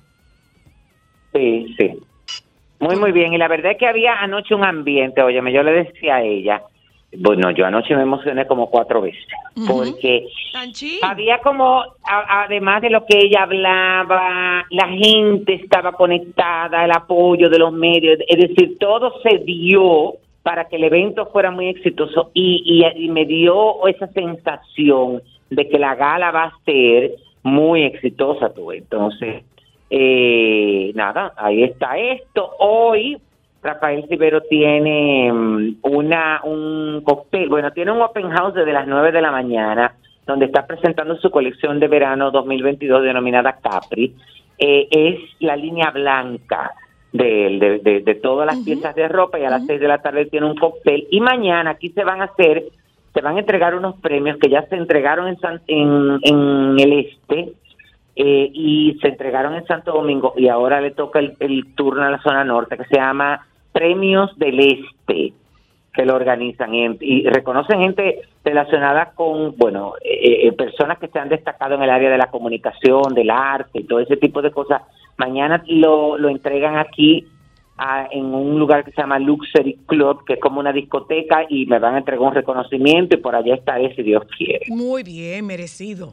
[1.33, 1.91] Sí, sí.
[2.81, 3.33] Muy, muy bien.
[3.33, 6.63] Y la verdad es que había anoche un ambiente, óyeme, yo le decía a ella,
[7.19, 9.23] bueno, yo anoche me emocioné como cuatro veces,
[9.67, 10.29] porque
[11.03, 17.51] había como, a- además de lo que ella hablaba, la gente estaba conectada, el apoyo
[17.51, 22.31] de los medios, es decir, todo se dio para que el evento fuera muy exitoso
[22.33, 27.83] y, y, y me dio esa sensación de que la gala va a ser muy
[27.83, 28.73] exitosa, tú.
[28.73, 29.45] Entonces,
[29.91, 32.51] eh, nada, ahí está esto.
[32.59, 33.19] Hoy
[33.63, 39.13] Rafael Rivero tiene mm, una un cóctel, bueno, tiene un open house desde las 9
[39.13, 39.95] de la mañana,
[40.27, 44.15] donde está presentando su colección de verano 2022 denominada Capri.
[44.59, 46.73] Eh, es la línea blanca
[47.13, 49.99] de, de, de- de todas las piezas de ropa y a las 6 de la
[49.99, 51.07] tarde tiene un cóctel.
[51.11, 52.65] Y mañana aquí se van a hacer
[53.13, 57.53] se van a entregar unos premios que ya se entregaron en, San- en, el este
[58.17, 62.23] eh, y se entregaron en Santo Domingo y ahora le toca el, turno a la
[62.23, 65.33] zona norte que se llama Premios del Este
[65.93, 71.29] que lo organizan y, reconocen gente relacionada con, bueno, eh, eh, personas que se han
[71.29, 74.83] destacado en el área de la comunicación, del arte y todo ese tipo de cosas.
[75.17, 77.27] Mañana lo, lo entregan aquí
[77.83, 81.65] a- en un lugar que se llama Luxury Club, que es como una discoteca y
[81.65, 84.67] me van a entregar un reconocimiento y por allá estaré si Dios quiere.
[84.69, 86.13] Muy bien, merecido.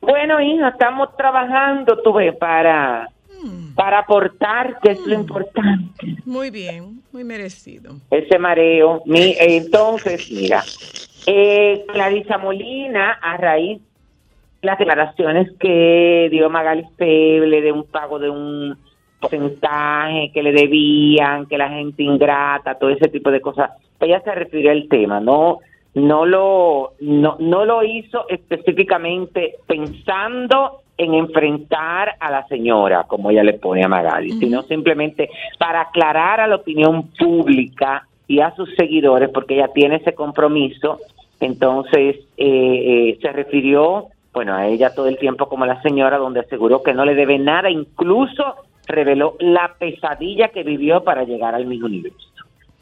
[0.00, 3.08] Bueno, hija, estamos trabajando, tú ves, para,
[3.74, 6.16] para aportar, que es lo importante.
[6.24, 7.96] Muy bien, muy merecido.
[8.10, 9.02] ese mareo.
[9.06, 10.62] Mi, entonces, mira,
[11.26, 13.78] eh, Clarisa Molina, a raíz
[14.60, 18.78] de las declaraciones que dio Magali Feble de un pago de un
[19.30, 24.34] porcentaje que le debían, que la gente ingrata, todo ese tipo de cosas, ella se
[24.34, 25.60] refirió al tema, no
[25.94, 33.42] no lo no, no lo hizo específicamente pensando en enfrentar a la señora, como ella
[33.42, 38.72] le pone a Magali, sino simplemente para aclarar a la opinión pública y a sus
[38.76, 41.00] seguidores, porque ella tiene ese compromiso,
[41.40, 46.40] entonces eh, eh, se refirió, bueno, a ella todo el tiempo como la señora, donde
[46.40, 48.54] aseguró que no le debe nada, incluso
[48.86, 52.28] reveló la pesadilla que vivió para llegar al mismo universo.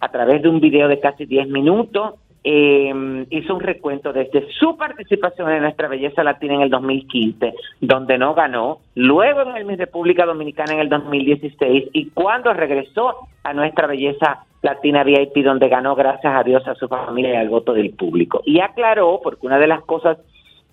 [0.00, 2.92] A través de un video de casi 10 minutos, eh,
[3.30, 8.34] hizo un recuento desde su participación en Nuestra Belleza Latina en el 2015, donde no
[8.34, 13.86] ganó, luego en el Miss República Dominicana en el 2016 y cuando regresó a Nuestra
[13.86, 17.90] Belleza Latina VIP, donde ganó gracias a Dios, a su familia y al voto del
[17.90, 18.42] público.
[18.44, 20.18] Y aclaró, porque una de las cosas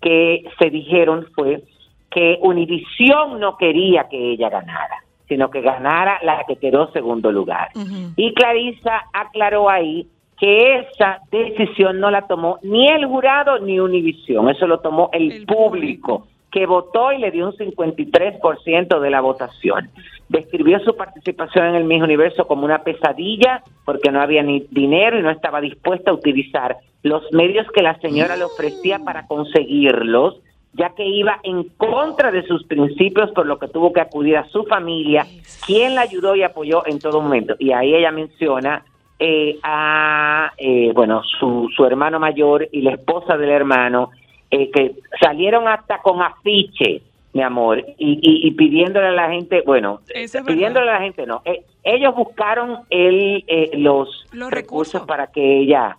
[0.01, 1.63] que se dijeron fue
[2.09, 7.69] que Univisión no quería que ella ganara, sino que ganara la que quedó segundo lugar.
[8.17, 14.49] Y Clarisa aclaró ahí que esa decisión no la tomó ni el jurado ni Univisión,
[14.49, 19.21] eso lo tomó el, El público, que votó y le dio un 53% de la
[19.21, 19.89] votación.
[20.29, 25.19] Describió su participación en el Miss Universo como una pesadilla porque no había ni dinero
[25.19, 30.41] y no estaba dispuesta a utilizar los medios que la señora le ofrecía para conseguirlos
[30.73, 34.47] ya que iba en contra de sus principios, por lo que tuvo que acudir a
[34.49, 35.25] su familia,
[35.65, 37.55] quien la ayudó y apoyó en todo momento.
[37.59, 38.85] Y ahí ella menciona
[39.19, 44.11] eh, a, eh, bueno, su, su hermano mayor y la esposa del hermano,
[44.51, 47.01] eh, que salieron hasta con afiche,
[47.33, 51.25] mi amor, y, y, y pidiéndole a la gente, bueno, es pidiéndole a la gente,
[51.27, 55.01] no, eh, ellos buscaron el, eh, los, Los recursos recursos.
[55.01, 55.97] para que ella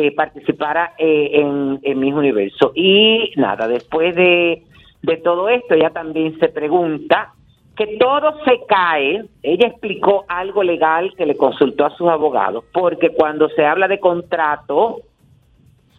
[0.00, 2.72] eh, participara eh, en, en Miss Universo.
[2.74, 4.62] Y nada, después de,
[5.02, 7.34] de todo esto, ella también se pregunta
[7.76, 9.24] que todo se cae.
[9.42, 14.00] Ella explicó algo legal que le consultó a sus abogados, porque cuando se habla de
[14.00, 15.02] contrato,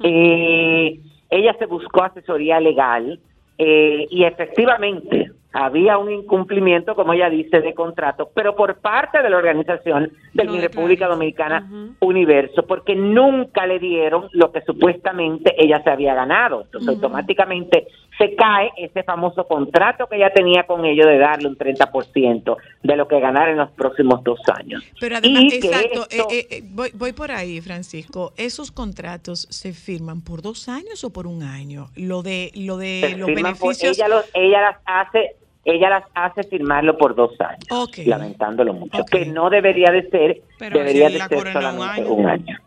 [0.04, 3.20] eh, ella se buscó asesoría legal
[3.58, 9.30] eh, y efectivamente había un incumplimiento, como ella dice, de contrato, pero por parte de
[9.30, 11.08] la organización de de República.
[11.08, 11.68] Dominicana.
[12.00, 16.62] Universo, porque nunca le dieron lo que supuestamente ella se había ganado.
[16.64, 17.88] Entonces, automáticamente
[18.18, 22.96] se cae ese famoso contrato que ella tenía con ellos de darle un 30% de
[22.96, 24.84] lo que ganara en los próximos dos años.
[25.00, 28.34] Pero además, Y exacto, esto- eh, eh, eh, voy, voy por ahí, Francisco.
[28.38, 31.88] ¿Esos contratos se firman por dos años o por un año?
[31.96, 33.98] Lo de, lo de los por- beneficios.
[33.98, 37.67] ella, los- ella las hace ella las hace firmarlo por dos años,
[38.06, 42.13] lamentándolo mucho, que no debería de ser, Pero debería si de ser un solamente año.
[42.13, 42.58] un año.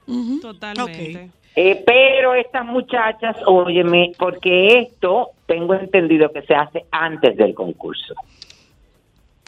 [0.40, 1.30] Totalmente.
[1.56, 8.14] Eh, pero estas muchachas, óyeme, porque esto tengo entendido que se hace antes del concurso.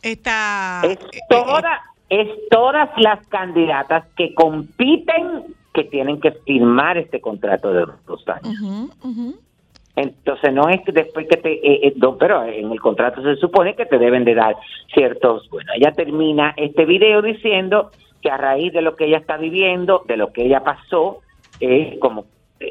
[0.02, 6.96] Esta, es eh, eh, toda, es todas las candidatas que compiten que tienen que firmar
[6.96, 8.60] este contrato de dos años.
[8.60, 9.45] ujú, ujú.
[9.96, 13.74] Entonces no es que después que te, eh, eh, pero en el contrato se supone
[13.74, 14.56] que te deben de dar
[14.92, 19.36] ciertos, bueno, ella termina este video diciendo que a raíz de lo que ella está
[19.38, 21.20] viviendo, de lo que ella pasó,
[21.60, 22.26] eh, como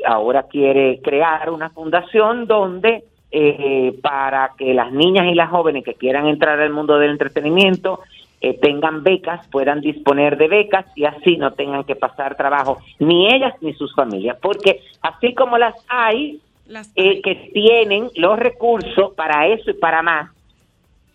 [0.06, 5.96] ahora quiere crear una fundación donde eh, para que las niñas y las jóvenes que
[5.96, 8.00] quieran entrar al mundo del entretenimiento
[8.42, 13.28] eh, tengan becas, puedan disponer de becas y así no tengan que pasar trabajo ni
[13.34, 19.14] ellas ni sus familias, porque así como las hay, Las eh, que tienen los recursos
[19.16, 20.32] para eso y para más.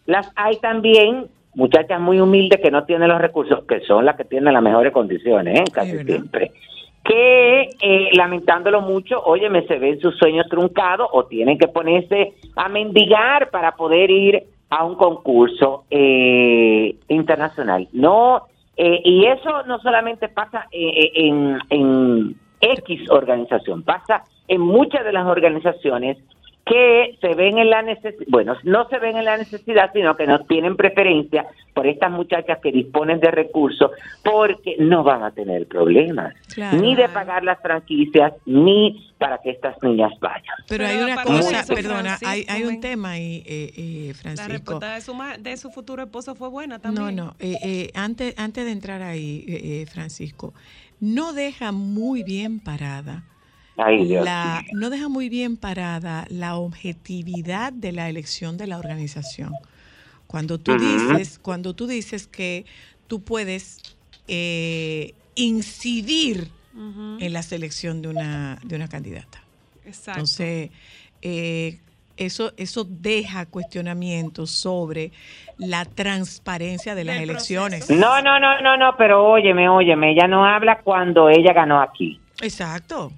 [0.07, 4.25] Las hay también muchachas muy humildes que no tienen los recursos, que son las que
[4.25, 5.65] tienen las mejores condiciones, ¿eh?
[5.73, 6.53] casi siempre.
[7.03, 12.35] Que eh, lamentándolo mucho, oye, me se ven sus sueños truncados o tienen que ponerse
[12.55, 17.89] a mendigar para poder ir a un concurso eh, internacional.
[17.93, 23.83] No, eh, y eso no solamente pasa eh, eh, en, en X organización.
[23.83, 26.19] Pasa en muchas de las organizaciones
[26.67, 30.27] que se ven en la necesidad, bueno, no se ven en la necesidad, sino que
[30.27, 33.91] no tienen preferencia por estas muchachas que disponen de recursos,
[34.23, 36.79] porque no van a tener problemas, Claro.
[36.79, 40.45] ni de pagar las franquicias, ni para que estas niñas vayan.
[40.69, 44.53] Pero, hay una cosa, perdona, hay, hay un tema ahí, eh, eh, La Francisco.
[44.53, 47.17] respuesta de su, ma- de su futuro esposo fue buena también.
[47.17, 50.53] No, no, eh, eh, antes, antes de entrar ahí, eh, eh, Francisco,
[51.01, 53.25] no deja muy bien parada.
[53.77, 58.79] Ay, Dios La, no deja muy bien parada la objetividad de la elección de la
[58.79, 59.55] organización.
[60.27, 62.67] Cuando tú dices, cuando tú dices que
[63.09, 63.79] tú puedes
[64.29, 66.51] eh, incidir
[67.19, 69.43] en la selección de una, de una candidata.
[69.85, 70.13] Exacto.
[70.13, 70.71] Entonces,
[71.21, 71.81] eh,
[72.17, 75.13] eso, eso deja cuestionamientos sobre
[75.59, 77.87] la transparencia de las elecciones.
[77.87, 78.01] proceso.
[78.01, 82.21] No, no, no, no, no, pero óyeme, óyeme, ella no habla cuando ella ganó aquí.
[82.41, 83.13] Exacto.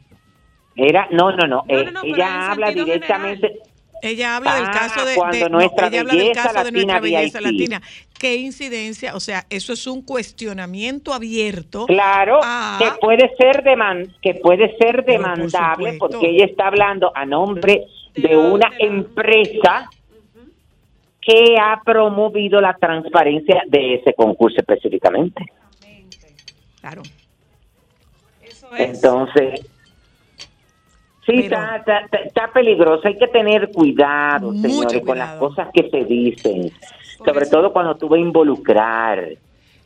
[0.75, 3.59] Era, no, no, no, No, eh, no, no, ella habla directamente.
[4.05, 6.65] Ella habla del Ah, caso de, cuando de- no, nuestra ella habla del belleza caso
[6.65, 7.45] de nuestra latina belleza VIP.
[7.53, 7.83] latina.
[8.23, 9.17] ¿Qué incidencia?
[9.17, 11.87] O sea, eso es un cuestionamiento abierto.
[11.87, 12.39] Claro,
[12.79, 17.89] que puede ser deman que puede ser por demandable porque ella está hablando a nombre
[18.15, 19.91] De una empresa
[21.21, 25.45] que ha promovido la transparencia de ese concurso específicamente.
[26.81, 27.03] Claro.
[28.41, 28.81] Eso es.
[28.95, 29.61] Entonces,
[31.27, 33.09] sí, Pero- está, está- está- peligroso.
[33.09, 36.71] Hay que tener cuidado, señores, con las cosas que se dicen.
[37.25, 39.29] Sobre eso- todo cuando tú vas a involucrar,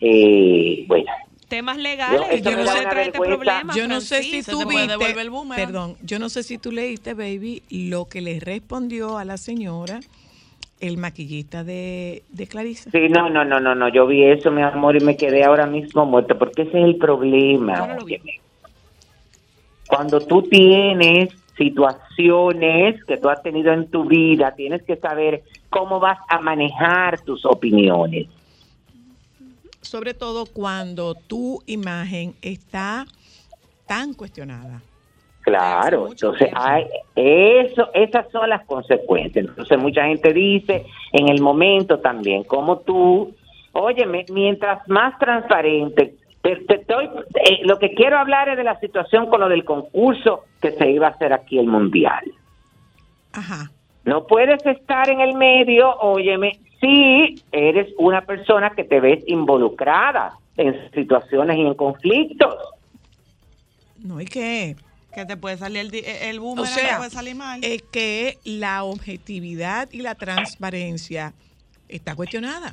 [0.01, 1.11] eh, bueno,
[1.49, 2.43] Temas legales.
[2.43, 3.73] Yo- no sé este problema.
[3.77, 4.51] Yo no sé si Francisco.
[4.51, 5.67] tú te puede viste, devolver el boomerang.
[5.67, 10.01] perdón, yo no sé si tú leíste, baby, lo que le respondió a la señora
[10.81, 12.91] el maquillista de, de Clarisa.
[12.91, 15.67] Sí, no, no, no, no, no, yo vi eso, mi amor, y me quedé ahora
[15.67, 17.79] mismo muerto, porque ese es el problema.
[17.79, 18.15] Yo no lo vi.
[18.17, 18.41] óyeme.
[19.87, 26.01] Cuando tú tienes situaciones que tú has tenido en tu vida, tienes que saber cómo
[26.01, 28.29] vas a manejar tus opiniones.
[29.81, 33.07] Sobre todo cuando tu imagen está
[33.87, 34.83] tan cuestionada.
[35.47, 39.47] Claro, entonces hay, eso, esas son las consecuencias.
[39.47, 43.33] Entonces mucha gente dice en el momento también, como tú,
[43.71, 46.16] óyeme, mientras más transparente,
[46.55, 49.65] te- te estoy, eh, lo que quiero hablar es de la situación con lo del
[49.65, 52.23] concurso que se iba a hacer aquí el mundial.
[53.33, 53.71] Ajá.
[54.05, 60.39] No puedes estar en el medio, óyeme, si eres una persona que te ves involucrada
[60.57, 62.55] en situaciones y en conflictos.
[63.99, 64.77] No hay que.
[65.13, 67.59] Que te puede salir el, el O boomerang, te sea, puede salir mal.
[67.65, 71.33] es que la objetividad y la transparencia
[71.89, 72.71] está cuestionada.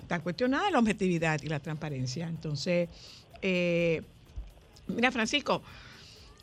[0.00, 2.28] Está cuestionada la objetividad y la transparencia.
[2.28, 2.88] Entonces,
[3.42, 4.02] eh,
[4.88, 5.62] mira, Francisco,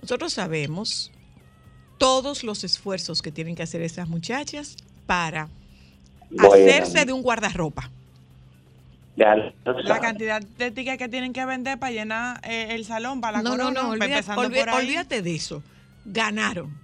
[0.02, 1.12] nosotros sabemos
[1.98, 5.48] todos los esfuerzos que tienen que hacer esas muchachas para
[6.30, 6.54] Bueno.
[6.54, 7.90] hacerse de un guardarropa.
[9.16, 13.38] Ya la cantidad de tickets que tienen que vender para llenar eh, el salón, para
[13.38, 14.32] la no, no, corona, no, olvídate,
[14.72, 14.78] ahí.
[14.78, 15.62] olvídate de eso.
[16.04, 16.76] Ganaron,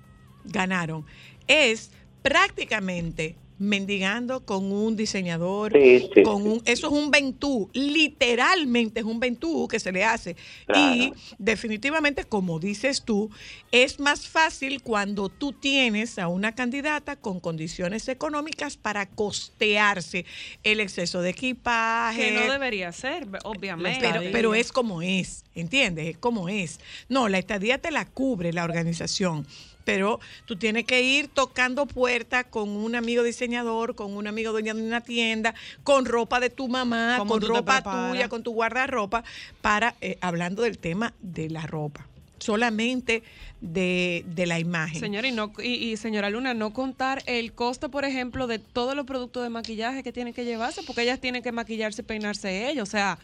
[0.45, 1.05] ganaron.
[1.47, 9.01] Es prácticamente mendigando con un diseñador, Sí, sí, con un, eso es un ventú, literalmente
[9.01, 10.35] es un ventú que se le hace.
[10.65, 10.95] Claro.
[10.95, 13.29] Y definitivamente, como dices tú,
[13.71, 20.25] es más fácil cuando tú tienes a una candidata con condiciones económicas para costearse
[20.63, 23.99] el exceso de equipaje, Que no debería ser, obviamente.
[24.01, 26.07] pero, pero es como es, ¿entiendes?
[26.07, 26.79] Es como es.
[27.09, 29.45] No, la estadía te la cubre la organización,
[29.89, 34.73] pero tú tienes que ir tocando puertas con un amigo diseñador, con un amigo dueño
[34.73, 39.23] de una tienda, con ropa de tu mamá, ¿Cómo con ropa tuya, con tu guardarropa,
[39.61, 43.23] para, eh, hablando del tema de la ropa, solamente
[43.61, 44.99] de, de la imagen.
[44.99, 48.95] Señora, y, no, y, y señora Luna, no contar el costo, por ejemplo, de todos
[48.95, 52.69] los productos de maquillaje que tienen que llevarse, porque ellas tienen que maquillarse y peinarse
[52.69, 52.83] ellas.
[52.83, 53.19] O sea,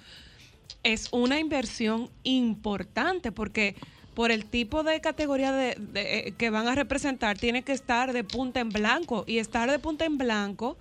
[0.84, 3.76] es una inversión importante, porque
[4.16, 8.14] por el tipo de categoría de, de- eh, que van a representar, tiene que estar
[8.14, 9.24] de punta en blanco.
[9.28, 10.78] Y estar de punta en blanco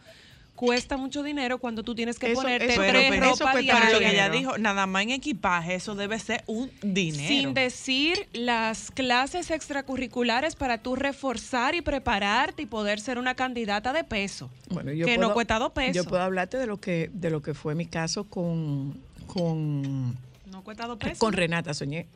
[0.54, 3.52] cuesta mucho dinero cuando tú tienes que Eso- ponerte eso- pero, tres pero eso ropa
[3.54, 4.10] pero lo que diaria.
[4.12, 7.26] ella dijo, nada más en equipaje, eso debe ser un dinero.
[7.26, 13.92] Sin decir las clases extracurriculares para tú reforzar y prepararte y poder ser una candidata
[13.92, 14.48] de peso.
[14.70, 15.96] Bueno, yo que puedo- no cuesta dos pesos.
[15.96, 20.12] Yo puedo hablarte de lo que, de lo que fue mi caso con, con,
[20.46, 21.18] No cuesta dos pesos.
[21.18, 22.06] con Renata Soñé.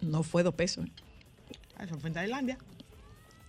[0.00, 0.84] No fue dos pesos.
[0.86, 0.90] ¿eh?
[1.84, 2.58] Eso fue en Tailandia.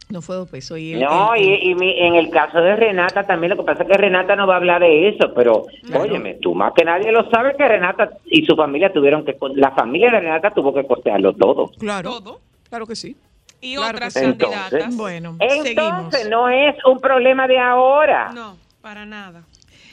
[0.10, 0.80] No fue dos pesos.
[0.80, 3.64] Y el- No, el- y, y mi- en el caso de Renata también, lo que
[3.64, 6.02] pasa es que Renata no va a hablar de eso, pero Claro.
[6.02, 9.70] óyeme, tú más que nadie lo sabe que Renata y su familia tuvieron que, la
[9.72, 11.68] familia de Renata tuvo que costearlo todo.
[11.78, 12.40] Claro, Todo.
[12.70, 13.16] claro que sí.
[13.62, 14.26] Y Claro otras que sí.
[14.26, 14.96] candidatas.
[14.96, 16.30] Bueno, Entonces seguimos.
[16.30, 18.32] no es un problema de ahora.
[18.34, 19.44] No, para nada.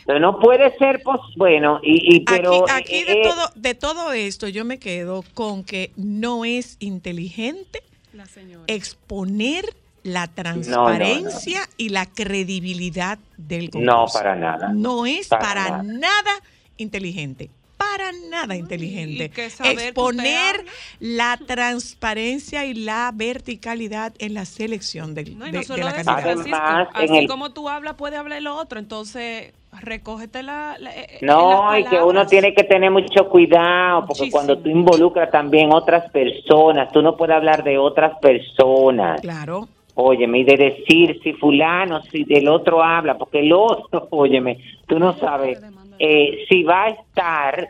[0.07, 3.75] No, no puede ser, pues, bueno, y, y pero aquí aquí de, eh, todo, de
[3.75, 7.83] todo esto yo me quedo con que no es inteligente
[8.13, 8.65] La señora.
[8.69, 9.65] exponer
[10.05, 13.97] la transparencia y la credibilidad del concurso.
[13.97, 14.69] No, para nada.
[14.73, 15.83] No es Para para, nada.
[15.83, 16.31] nada.
[16.77, 17.51] inteligente.
[17.77, 19.31] Para nada inteligente.
[19.35, 20.65] Exponer
[21.01, 26.31] la transparencia y la verticalidad en la selección del- de, no de la candidata.
[26.31, 28.79] Además, Así el- como tú hablas, puede hablar el otro.
[28.79, 30.77] Entonces, recógete la.
[30.79, 34.31] la- eh, No, y que uno tiene que tener mucho cuidado, porque Muchísimo.
[34.33, 39.20] cuando tú involucras también otras personas, tú no puedes hablar de otras personas.
[39.20, 39.68] Claro.
[39.95, 44.99] Óyeme, y de decir si fulano, si del otro habla, porque el otro, óyeme, tú
[44.99, 45.59] no sabes
[45.99, 47.68] eh, si va a estar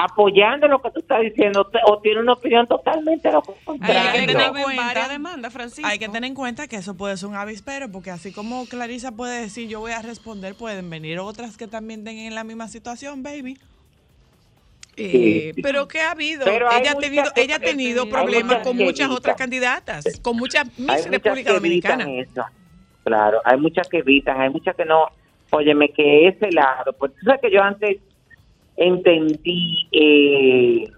[0.00, 4.26] apoyando lo que tú estás diciendo o tiene una opinión totalmente lo Hay que contrario.
[4.26, 5.88] tener en cuenta- varias demandas, Francisco.
[5.90, 9.10] Hay que tener en cuenta que eso puede ser un avispero, porque así como Clarisa
[9.12, 12.68] puede decir yo voy a responder, pueden venir otras que también estén en la misma
[12.68, 13.58] situación, baby.
[14.96, 15.62] Eh, Sí.
[15.62, 18.76] pero que ha habido, Pero ella ha tenido, ella ha tenido hay problemas muchas con
[18.76, 19.10] muchas evitan.
[19.16, 22.04] otras candidatas, con muchas Miss República Dominicana.
[22.10, 22.44] eso.
[23.04, 25.06] Claro, hay muchas que evitan, hay muchas que no.
[25.50, 27.96] Óyeme, que ese lado, pues tú sabes que yo antes
[28.78, 30.88] entendí, eh,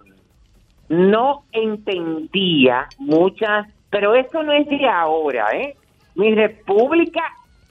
[0.89, 5.77] no entendía muchas, pero eso no es de ahora, ¿eh?
[6.15, 7.23] Mi república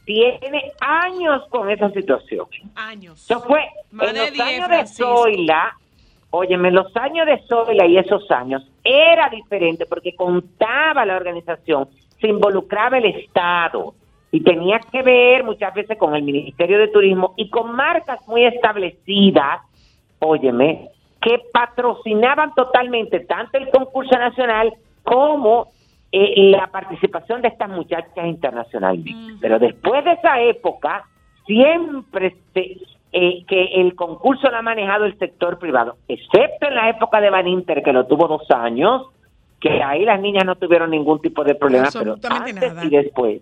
[0.05, 2.47] tiene años con esa situación.
[2.75, 3.23] Años.
[3.23, 4.87] Eso fue en los 10, años de.
[4.87, 5.77] Zoila,
[6.31, 11.89] óyeme, los años de Zoila y esos años era diferente porque contaba la organización,
[12.19, 13.93] se involucraba el Estado
[14.31, 18.45] y tenía que ver muchas veces con el Ministerio de Turismo y con marcas muy
[18.45, 19.61] establecidas,
[20.19, 20.89] óyeme,
[21.21, 25.67] que patrocinaban totalmente tanto el concurso nacional como
[26.11, 29.35] eh, la participación de estas muchachas internacionalmente.
[29.41, 31.05] Pero después de esa época,
[31.45, 32.77] siempre se,
[33.11, 37.29] eh, que el concurso lo ha manejado el sector privado, excepto en la época de
[37.29, 39.07] Van Inter, que lo tuvo dos años,
[39.59, 42.85] que ahí las niñas no tuvieron ningún tipo de problema, pero antes nada.
[42.85, 43.41] y después,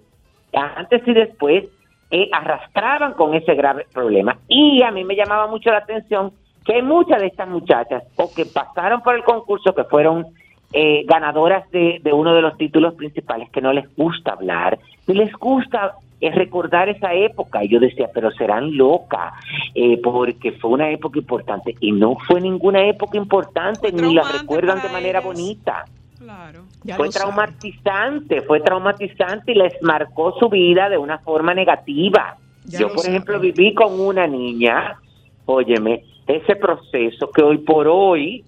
[0.54, 1.70] antes y después,
[2.10, 4.38] eh, arrastraban con ese grave problema.
[4.48, 6.32] Y a mí me llamaba mucho la atención
[6.68, 10.28] que hay muchas de estas muchachas, o que pasaron por el concurso, que fueron
[10.74, 15.14] eh, ganadoras de, de uno de los títulos principales, que no les gusta hablar, y
[15.14, 17.64] les gusta eh, recordar esa época.
[17.64, 19.34] Y yo decía, pero serán locas,
[19.74, 21.76] eh, porque fue una época importante.
[21.80, 25.86] Y no fue ninguna época importante, ni la recuerdan de manera bonita
[26.20, 26.64] Claro.
[26.98, 27.26] Fue sabe.
[27.26, 32.36] traumatizante, fue traumatizante y les marcó su vida de una forma negativa.
[32.66, 33.10] Ya Yo, por sabe.
[33.16, 34.98] ejemplo, viví con una niña,
[35.46, 38.44] óyeme, ese proceso que hoy por hoy,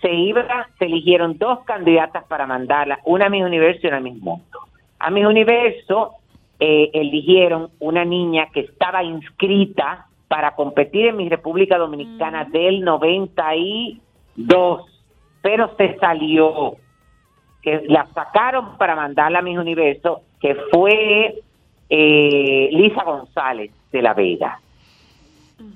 [0.00, 4.00] se iba, se eligieron dos candidatas para mandarla, una a mi universo y una a
[4.00, 4.60] mi mundo.
[4.98, 6.14] A mi universo
[6.58, 14.82] eh, eligieron una niña que estaba inscrita para competir en mi República Dominicana del 92,
[15.42, 16.76] pero se salió,
[17.62, 21.40] que la sacaron para mandarla a mis universo, que fue
[21.88, 24.58] eh, Lisa González de la Vega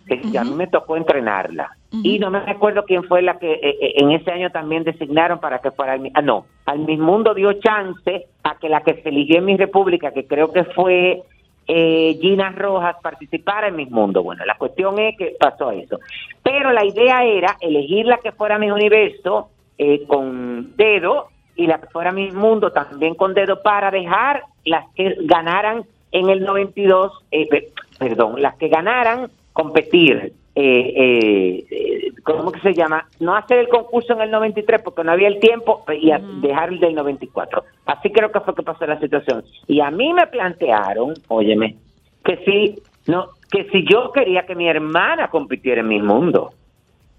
[0.07, 1.71] que a mí me tocó entrenarla.
[2.03, 5.39] Y no me acuerdo quién fue la que eh, eh, en ese año también designaron
[5.39, 8.95] para que fuera mi- ah, no, al Miss Mundo dio chance a que la que
[9.03, 11.23] se eligió en mi república, que creo que fue
[11.69, 14.23] eh, Gina Rojas, participara en Miss Mundo.
[14.23, 15.99] Bueno, la cuestión es que pasó eso.
[16.43, 21.79] Pero la idea era elegir la que fuera Miss Universo eh, con dedo y la
[21.81, 27.13] que fuera Miss Mundo también con dedo para dejar las que ganaran en el 92,
[27.31, 33.09] eh, pe- perdón, las que ganaran competir, eh, eh, eh, ¿cómo que se llama?
[33.21, 36.69] No hacer el concurso en el 93 porque no había el tiempo y a- dejar
[36.71, 37.65] el del 94.
[37.87, 39.45] Así creo que fue que pasó la situación.
[39.67, 41.77] Y a mí me plantearon, óyeme,
[42.25, 46.53] que si No, que si yo quería que mi hermana compitiera en mi mundo,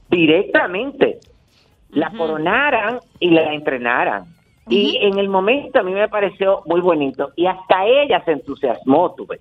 [0.09, 1.19] directamente,
[1.95, 4.25] la coronaran y la entrenaran.
[4.67, 9.13] Y en el momento a mí me pareció muy bonito y hasta ella se entusiasmó,
[9.15, 9.39] tuve.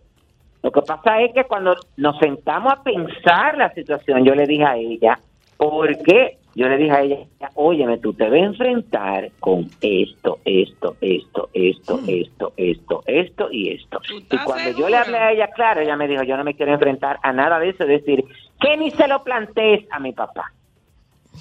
[0.62, 4.64] Lo que pasa es que cuando nos sentamos a pensar la situación, yo le dije
[4.64, 5.18] a ella,
[5.56, 6.38] ¿por qué?
[6.54, 7.18] Yo le dije a ella,
[7.54, 13.70] óyeme, tú te vas a enfrentar con esto, esto, esto, esto, esto, esto, esto y
[13.72, 14.00] esto.
[14.28, 16.54] ¿Tú Y cuando yo le hablé a ella, claro, ella me dijo, yo no me
[16.54, 18.24] quiero enfrentar a nada de eso, es decir,
[18.60, 20.52] que ni se lo plantees a mi papá.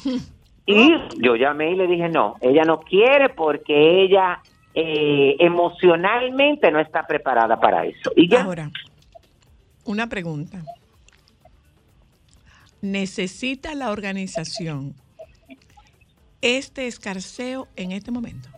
[0.65, 4.41] Y yo llamé y le dije, no, ella no quiere porque ella
[4.73, 8.11] eh, emocionalmente no está preparada para eso.
[8.15, 8.71] Y ya, Ahora,
[9.85, 10.63] una pregunta.
[12.81, 14.93] ¿Necesita la organización
[16.41, 18.49] este escarceo en este momento?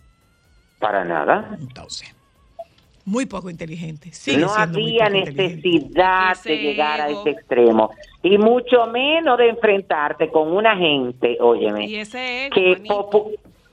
[0.86, 1.58] para nada.
[1.60, 2.14] Entonces,
[3.06, 4.12] muy poco inteligente.
[4.14, 7.92] Sigue no había necesidad de llegar a ese extremo.
[8.26, 12.82] Y mucho menos de enfrentarte con una gente, óyeme, Y ese que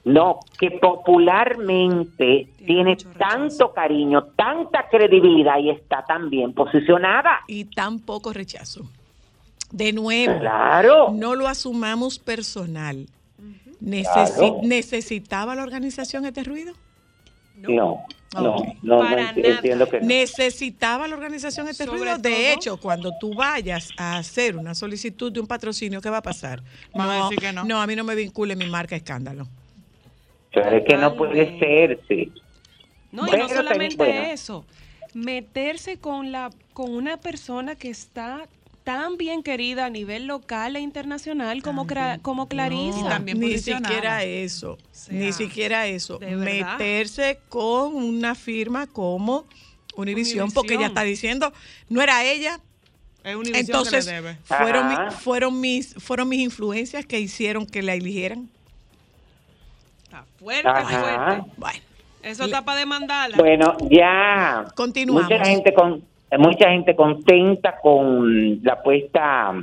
[0.04, 7.40] no, que popularmente tiene tanto cariño, tanta credibilidad y está tan bien posicionada.
[7.46, 8.82] Y tan poco rechazo.
[9.70, 11.10] De nuevo, Claro.
[11.14, 13.06] no lo asumamos personal.
[13.80, 14.58] Necesi- Claro.
[14.62, 16.74] ¿Necesitaba la organización este ruido?
[17.56, 18.04] No, no,
[18.34, 19.54] No, no Para enti- nada.
[19.56, 20.06] entiendo que no.
[20.06, 22.12] ¿Necesitaba la organización este Sobre ruido?
[22.16, 26.18] todo- De hecho, cuando tú vayas a hacer una solicitud de un patrocinio, ¿qué va
[26.18, 26.62] a pasar?
[26.94, 27.80] Van a decir que no.
[27.80, 29.46] a mí no me vincule mi marca a escándalo.
[30.52, 32.32] Pero es que no puede ser, sí.
[33.10, 34.22] No, y Pero no solamente bueno.
[34.32, 34.64] eso,
[35.14, 38.46] meterse con la con una persona que está
[38.84, 43.02] tan bien querida a nivel local e internacional como Cra- como Clarisa.
[43.02, 46.18] No, también ni siquiera eso, sea, ni siquiera eso.
[46.20, 49.44] Meterse con una firma como
[49.94, 50.90] Univision, porque ella Univisión.
[50.90, 51.52] está diciendo,
[51.88, 52.58] no era ella.
[53.22, 54.38] Es Univision Entonces, que le debe.
[54.44, 58.48] fueron, mi- fueron, mis, fueron mis influencias que hicieron que la eligieran.
[60.04, 61.00] Está fuerte, Ajá.
[61.00, 61.50] fuerte.
[61.56, 61.80] Bueno,
[62.22, 63.36] Eso está para demandarla.
[63.36, 64.64] Bueno, ya.
[64.74, 65.24] Continuamos.
[65.30, 66.04] Mucha gente con
[66.38, 69.54] mucha gente contenta con la puesta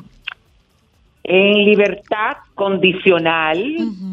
[1.23, 3.63] en libertad condicional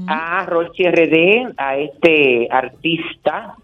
[0.06, 3.54] a Rochi RD, a este artista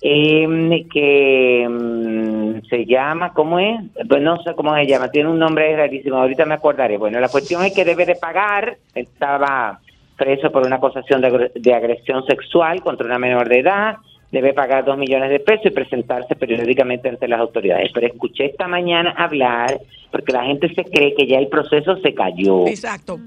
[0.00, 3.80] em, que mm, se llama, ¿cómo es?
[4.08, 6.98] Pues no sé cómo se llama, tiene un nombre rarísimo, ahorita me acordaré.
[6.98, 9.80] Bueno, la cuestión es que debe de pagar, estaba
[10.16, 13.96] preso por una acusación de agresión sexual contra una menor de edad,
[14.32, 17.90] debe pagar dos millones de pesos y presentarse periódicamente ante las autoridades.
[17.92, 22.14] Pero escuché esta mañana hablar, porque la gente se cree que ya el proceso se
[22.14, 22.66] cayó.
[22.66, 23.18] exacto.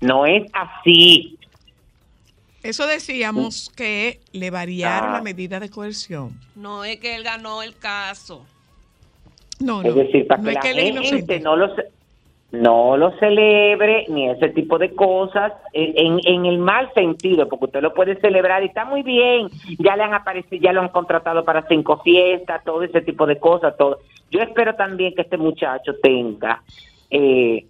[0.00, 1.36] No es así.
[2.62, 5.12] Eso decíamos que le variaron Ah.
[5.14, 6.38] la medida de coerción.
[6.54, 8.44] No es que él ganó el caso.
[9.58, 9.88] No, no.
[9.88, 11.40] Es decir, para no que es la que gente inocente.
[11.40, 11.74] no lo,
[12.52, 17.80] no lo celebre, ni ese tipo de cosas, en, en- el mal sentido, porque usted
[17.82, 19.48] lo puede celebrar y está muy bien,
[19.78, 23.38] ya le han aparecido, ya lo han contratado para cinco fiestas, todo ese tipo de
[23.38, 24.00] cosas, todo.
[24.30, 26.62] Yo espero también que este muchacho tenga,
[27.10, 27.66] eh,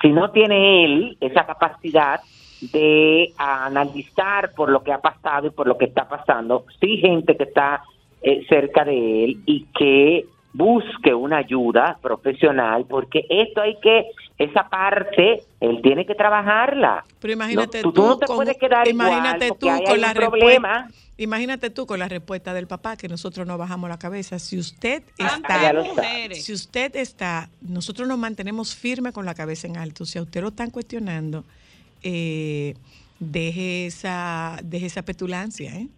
[0.00, 2.20] si no tiene él esa capacidad
[2.72, 7.36] de analizar por lo que ha pasado y por lo que está pasando, sí gente
[7.36, 7.82] que está
[8.22, 14.04] eh, cerca de él y que busque una ayuda profesional, porque esto hay que,
[14.38, 17.04] esa parte, él tiene que trabajarla.
[17.20, 20.12] Pero imagínate No, tú, tú, no te con- puedes quedar imagínate igual, tú con la
[20.14, 20.72] problema.
[20.82, 20.98] respuesta.
[21.18, 24.38] Imagínate tú con la respuesta del papá que nosotros no bajamos la cabeza.
[24.38, 29.76] Si usted Ah, está, si usted está, nosotros nos mantenemos firmes con la cabeza en
[29.76, 30.04] alto.
[30.04, 31.44] Si a usted lo están cuestionando,
[32.02, 32.74] eh,
[33.20, 35.88] deje esa, deje esa petulancia, ¿eh?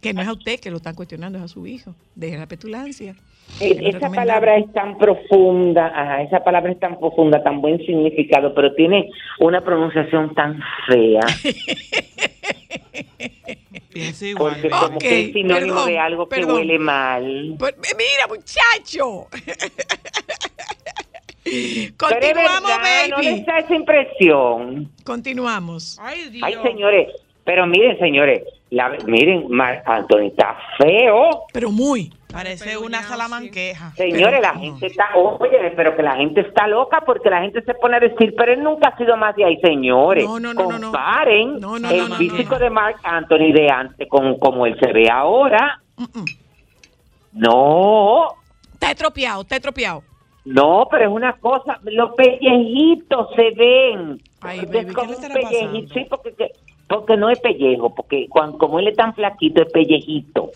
[0.00, 1.94] Que no es a usted que lo están cuestionando, es a su hijo.
[2.16, 3.14] Deje la petulancia.
[3.60, 8.54] Eh, Esa palabra es tan profunda, ajá, esa palabra es tan profunda, tan buen significado,
[8.54, 11.20] pero tiene una pronunciación tan fea,
[13.92, 14.54] Piensa igual.
[14.54, 16.56] porque como Ok, que es sinónimo perdón, de algo que perdón.
[16.56, 17.54] huele mal.
[17.58, 19.26] Pues, mira, muchacho.
[21.44, 23.26] Pero Continuamos, verdad, no baby.
[23.26, 24.90] les da esa impresión.
[25.04, 25.98] Continuamos.
[26.00, 26.42] Ay, Dios.
[26.46, 27.08] Ay, señores,
[27.44, 28.42] pero miren, señores,
[28.72, 31.44] la, miren, Mar Anthony está feo.
[31.52, 32.12] Pero muy.
[32.32, 33.92] Parece Pero una salamanqueja.
[33.94, 34.60] Señores, la no.
[34.60, 38.00] gente está, oye, pero que la gente está loca porque la gente se pone a
[38.00, 40.24] decir, pero él nunca ha sido más de ahí, señores.
[40.24, 40.64] No, no, no.
[40.64, 42.58] Comparen No, no, el no, no, físico no.
[42.60, 45.82] de Mark Anthony de antes con como él se ve ahora.
[47.32, 48.28] No,
[48.74, 50.02] Está estropeado, está estropeado.
[50.44, 54.20] no, pero es una cosa, los pellejitos se ven.
[54.40, 55.80] Ay, baby, ¿qué le estará pasando?
[55.94, 56.50] sí, porque, que-
[56.96, 60.50] porque no es pellejo, porque cuando, como él es tan flaquito, es pellejito.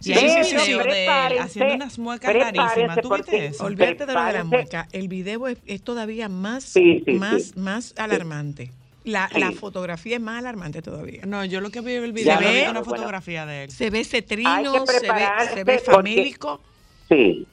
[0.00, 1.08] Sí, sí, sí, sí, de
[1.40, 3.00] haciendo unas muecas rarísimas.
[3.02, 3.64] ¿Tú viste eso?
[3.66, 4.88] Olvídate de lo de la mueca.
[4.92, 7.58] El video es, es todavía más, Sí, sí, más, sí.
[7.60, 8.70] más alarmante.
[9.04, 9.40] La, Sí.
[9.40, 11.22] la fotografía es más alarmante todavía.
[11.26, 12.84] No, yo lo que vi en el video Se ve- una bueno.
[12.84, 13.70] fotografía de él.
[13.70, 15.08] Se ve cetrino, se ve,
[15.54, 16.60] se ve porque- famélico.
[17.08, 17.46] Sí,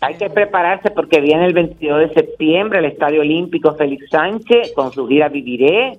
[0.00, 4.92] hay que prepararse porque viene el 22 de septiembre el Estadio Olímpico Félix Sánchez con
[4.92, 5.98] su gira Viviré.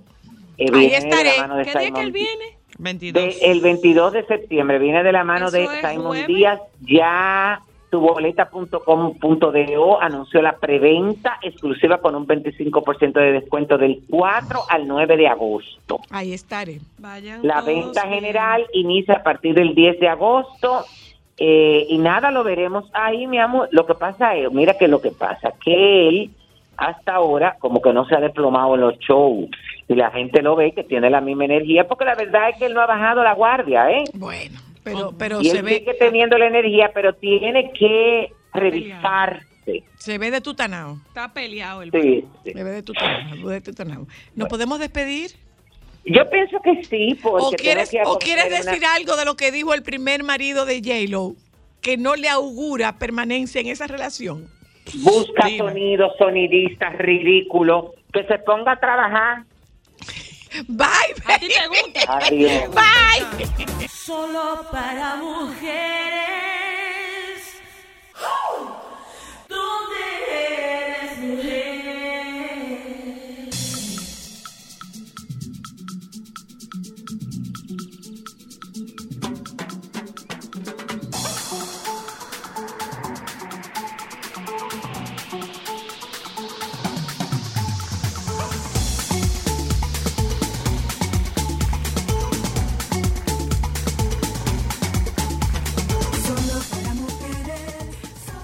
[0.57, 1.37] Eh, Ahí viene de estaré.
[1.37, 2.45] la mano de ¿Qué día que Simon él viene?
[2.79, 3.23] 22.
[3.39, 6.27] De- el 22 de septiembre viene de la mano Eso de Simon jueves.
[6.27, 6.59] Díaz.
[6.81, 15.17] Ya tuboleta.com.do anunció la preventa exclusiva con un 25% de descuento del 4 al 9
[15.17, 15.99] de agosto.
[16.09, 16.79] Ahí estaré.
[16.99, 18.15] Vayan La todos venta bien.
[18.15, 20.85] general inicia a partir del 10 de agosto.
[21.43, 23.67] eh, y nada, lo veremos ahí, mi amor.
[23.71, 26.29] Lo que pasa es, mira que lo que pasa, que él
[26.77, 29.49] hasta ahora como que no se ha desplomado en los shows.
[29.91, 32.65] Y la gente lo ve que tiene la misma energía, porque la verdad es que
[32.65, 34.05] él no ha bajado la guardia, ¿eh?
[34.13, 39.83] Bueno, pero, pero y se él ve, sigue teniendo la energía, pero tiene que revisarse.
[39.97, 40.97] se ve de tutanao.
[41.07, 42.51] Está peleado el Sí, sí.
[42.53, 44.07] Se ve de tutanao, de tutanao.
[44.35, 45.31] ¿Nos podemos despedir?
[46.05, 49.35] Yo pienso que sí, porque ¿O quieres, que o quieres una- decir algo de lo
[49.35, 51.33] que dijo el primer marido de J-Lo?
[51.81, 54.47] Que no le augura permanencia en esa relación.
[55.03, 55.57] Busca Dime.
[55.59, 59.43] sonidos, sonidistas, ridículos, que se ponga a trabajar.
[60.67, 60.87] Bye,
[61.25, 62.17] ¿A ti te gusta?
[62.25, 62.69] Adiós.
[62.75, 63.87] bye.
[63.87, 65.71] Solo para mujeres.
[69.47, 71.80] ¿Dónde eres mujer?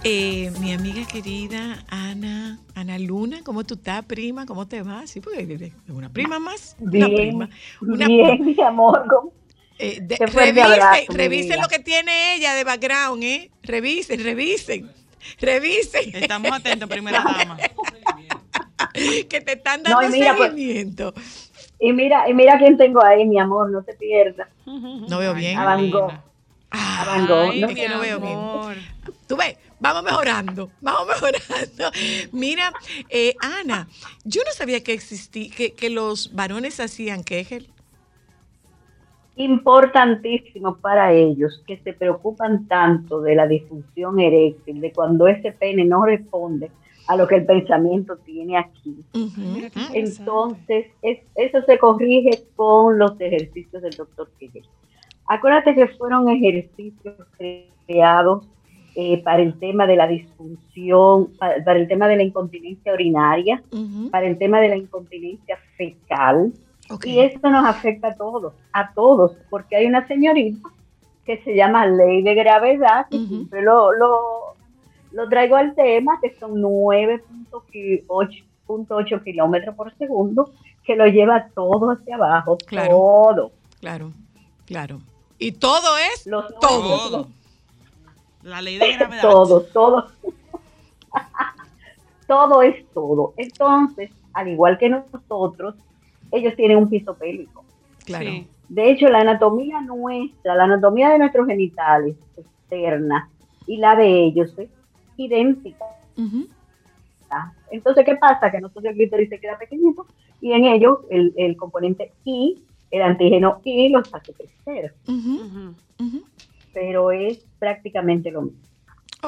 [0.09, 4.45] Eh, mi amiga querida Ana, Ana Luna, ¿cómo tú estás, prima?
[4.45, 5.05] ¿Cómo te va?
[5.05, 6.77] Sí, porque es una prima más.
[6.79, 7.49] Una Bien, prima.
[7.81, 9.05] Una, bien, mi amor.
[9.77, 13.51] eh, de- revisen, abrazo, revisen lo que tiene ella de background, ¿eh?
[13.63, 14.89] Revisen, revisen,
[15.41, 16.15] revisen.
[16.15, 17.57] Estamos atentos, primera dama.
[18.93, 21.13] que te están No, dando y mira, pues, seguimiento.
[21.81, 24.47] Y mira, y mira quién tengo ahí, mi amor, no te pierdas.
[24.65, 25.57] no veo bien.
[25.57, 26.13] A Van Gogh.
[26.71, 27.67] Ah, a Van Gogh, ay, ¿no?
[27.67, 28.39] no veo bien.
[29.27, 31.91] Tú ves, vamos mejorando, vamos mejorando.
[32.31, 32.71] Mira,
[33.09, 33.87] eh, Ana,
[34.23, 37.69] yo no sabía que existía, que, que los varones hacían Kegel.
[39.35, 45.85] Importantísimo para ellos que se preocupan tanto de la disfunción eréctil, de cuando ese pene
[45.85, 46.71] no responde
[47.07, 48.95] a lo que el pensamiento tiene aquí.
[49.93, 54.65] Entonces, es- eso se corrige con los ejercicios del doctor Kegel.
[55.27, 57.15] Acuérdate que fueron ejercicios
[57.85, 58.47] creados
[58.99, 63.61] eh, para el tema de la disfunción, para, para el tema de la incontinencia urinaria,
[64.09, 66.51] para el tema de la incontinencia fecal.
[67.03, 70.67] Y esto nos afecta a todos, a todos, porque hay una señorita
[71.25, 74.55] que se llama ley de gravedad, que siempre lo, lo,
[75.11, 80.49] lo traigo al tema, que son 9.8 kilómetros por segundo,
[80.83, 82.89] que lo lleva todo hacia abajo, Claro.
[82.89, 83.51] todo.
[83.79, 84.11] Claro,
[84.65, 85.01] claro.
[85.37, 87.09] Y todo es Los todo.
[87.09, 87.27] Todo.
[88.43, 89.21] La ley de gravedad.
[89.21, 90.07] todo, todo.
[92.27, 93.33] todo es todo.
[93.37, 95.75] Entonces, al igual que nosotros,
[96.31, 97.63] ellos tienen un piso pélvico.
[98.05, 98.25] Claro.
[98.25, 98.47] Sí.
[98.69, 103.29] De hecho, la anatomía nuestra, la anatomía de nuestros genitales externa
[103.65, 104.69] y la de ellos es
[105.15, 105.85] idéntica.
[106.17, 106.47] Ujú.
[107.71, 108.51] Entonces, ¿qué pasa?
[108.51, 110.05] Que nosotros el clítoris se queda pequeñito
[110.41, 112.57] y en ellos el, el componente I,
[112.91, 114.93] el antígeno I, los hace crecer.
[116.79, 118.61] Pero es prácticamente lo mismo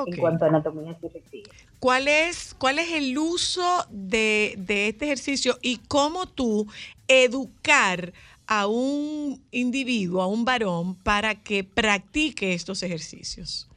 [0.06, 1.50] en cuanto a anatomía refiere.
[1.80, 6.68] ¿Cuál es, ¿Cuál es el uso de, de este ejercicio y cómo tú
[7.08, 8.14] educar
[8.46, 13.68] a un individuo, a un varón, para que practique estos ejercicios?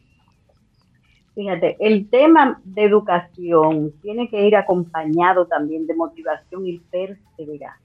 [1.35, 7.81] Fíjate, el tema de educación tiene que ir acompañado también de motivación y perseverancia.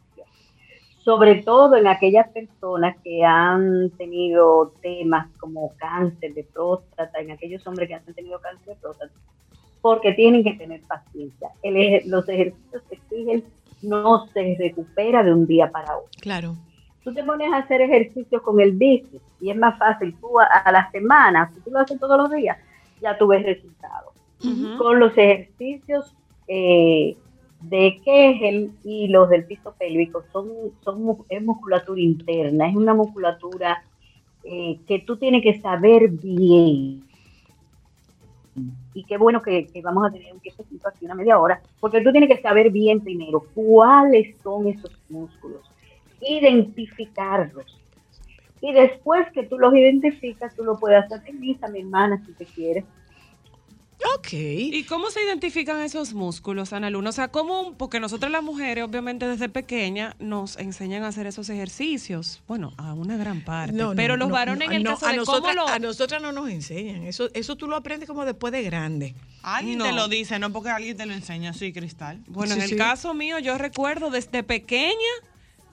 [1.07, 7.65] Sobre todo en aquellas personas que han tenido temas como cáncer de próstata, en aquellos
[7.65, 9.13] hombres que han tenido cáncer de próstata,
[9.81, 11.51] porque tienen que tener paciencia.
[11.63, 13.45] El los ejercicios que exigen
[13.83, 16.09] no se recupera de un día para otro.
[16.19, 16.57] Claro.
[17.05, 20.13] Tú te pones a hacer ejercicios con el bíceps y es más fácil.
[20.19, 22.57] Tú a, a la semana, si tú lo haces todos los días,
[23.01, 24.13] ya tú ves resultados.
[24.77, 26.13] Con los ejercicios
[26.49, 27.15] eh,
[27.61, 30.47] de Kegel y los del piso pélvico, son,
[30.83, 33.83] son, es musculatura interna, es una musculatura
[34.43, 37.03] eh, que tú tienes que saber bien.
[38.93, 42.01] Y qué bueno que, que vamos a tener un tiempecito aquí, una media hora, porque
[42.01, 45.61] tú tienes que saber bien primero cuáles son esos músculos,
[46.21, 47.77] identificarlos.
[48.61, 52.33] Y después que tú los identificas, tú lo puedes hacer en misa, mi hermana, si
[52.33, 52.85] te quieres.
[54.15, 54.27] Ok.
[54.33, 57.09] ¿Y cómo se identifican esos músculos, Ana Luna?
[57.09, 57.73] O sea, ¿cómo?
[57.77, 62.43] Porque nosotras las mujeres, obviamente desde pequeña, nos enseñan a hacer esos ejercicios.
[62.47, 63.73] Bueno, a una gran parte.
[63.73, 65.67] No, no, Pero los no, varones no, en el no, caso a de nosotras, cómo
[65.67, 65.73] lo...
[65.73, 67.03] a nosotras no nos enseñan.
[67.07, 69.15] Eso, eso tú lo aprendes como después de grande.
[69.41, 69.85] Alguien No.
[69.85, 72.21] te lo dice, no porque alguien te lo enseña, sí, Cristal.
[72.27, 72.75] Bueno, Sí, en el sí.
[72.75, 74.93] caso mío, yo recuerdo desde pequeña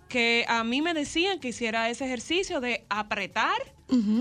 [0.09, 3.74] que a mí me decían que hiciera ese ejercicio de apretar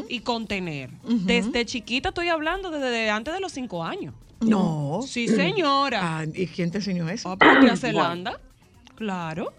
[0.10, 0.90] y contener.
[1.04, 4.14] Desde chiquita estoy hablando desde antes de los cinco años.
[4.42, 5.02] No.
[5.08, 6.20] Sí, señora.
[6.20, 7.38] Ah, ¿Y quién te enseñó eso?
[7.40, 8.40] Ah, Nueva Zelanda.
[8.96, 9.52] Claro,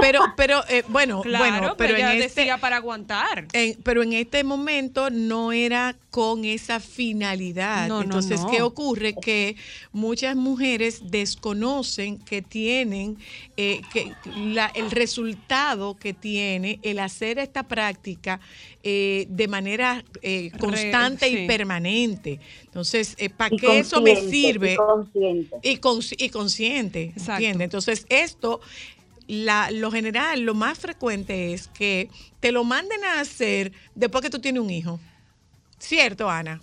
[0.00, 3.46] Pero, pero, eh, bueno, claro, bueno, pero ella en este, decía para aguantar.
[3.52, 7.86] en- pero en este momento no era con esa finalidad.
[7.86, 8.50] No, no, Entonces, no.
[8.50, 9.14] ¿qué ocurre?
[9.14, 9.54] Que
[9.92, 13.18] muchas mujeres desconocen que tienen
[13.56, 18.40] eh, que la- el resultado que tiene el hacer esta práctica
[18.84, 21.38] eh, de manera eh, Re- constante sí.
[21.38, 22.40] y permanente.
[22.64, 24.74] Entonces, ¿para Y qué eso me sirve?
[24.74, 25.56] y consciente.
[25.62, 27.32] y, cons- y consciente, Exacto.
[27.32, 27.64] ¿entiendes?
[27.66, 28.60] Entonces, esto,
[29.28, 32.10] la, lo general, lo más frecuente es que
[32.40, 34.98] te lo manden a hacer después que tú tienes un hijo.
[35.78, 36.60] ¿Cierto, Ana?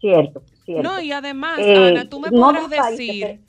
[0.00, 0.82] Cierto, cierto.
[0.82, 3.40] No, y además, Eh, Ana, tú me podrás decir eh,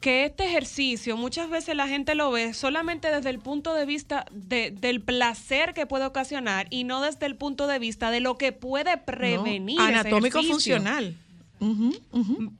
[0.00, 4.24] que este ejercicio muchas veces la gente lo ve solamente desde el punto de vista
[4.32, 8.38] de- del placer que puede ocasionar y no desde el punto de vista de lo
[8.38, 9.76] que puede prevenir.
[9.78, 11.16] No, ese Anatómico funcional.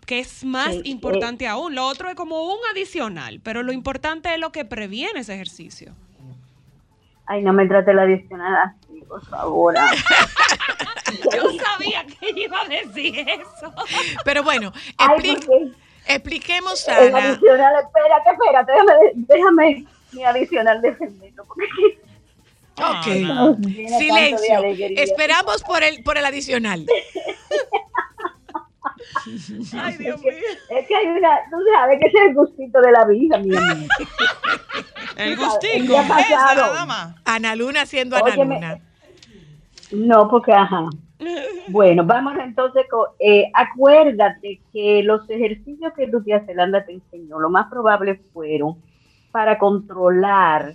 [0.05, 1.75] Que es más Sí, importante aún.
[1.75, 5.95] Lo otro es como un adicional, pero lo importante es lo que previene ese ejercicio.
[7.25, 9.75] Ay, no me trate la adicional así, por favor.
[11.35, 13.73] Yo sabía que iba a decir eso.
[14.25, 15.39] Pero bueno, Ay,
[16.15, 17.31] expliquemos, el Ana.
[17.31, 21.45] adicional, espérate, espérate, déjame, déjame mi adicional defenderlo.
[21.47, 21.67] Porque
[22.83, 23.07] Ok.
[23.59, 24.63] de Silencio.
[24.97, 26.87] Esperamos por el, por el adicional.
[29.79, 32.81] Ay, Dios Es que, es que hay una, tú sabes que ese es el gustito
[32.81, 33.77] de la vida, mi amor.
[35.17, 36.61] El El gustico, día esa pasado.
[36.73, 37.15] nada más.
[37.25, 38.79] Ana Luna siendo Ana Luna.
[39.91, 40.87] No, porque ajá.
[41.71, 47.51] Bueno, vamos entonces con, eh, acuérdate que los ejercicios que Nueva Zelanda te enseñó, lo
[47.51, 48.77] más probable fueron
[49.31, 50.75] para controlar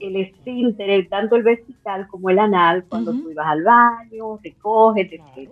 [0.00, 3.22] el esfínter, tanto el vesical como el anal, cuando Ujú.
[3.22, 5.50] tú ibas al baño, recoges, etc.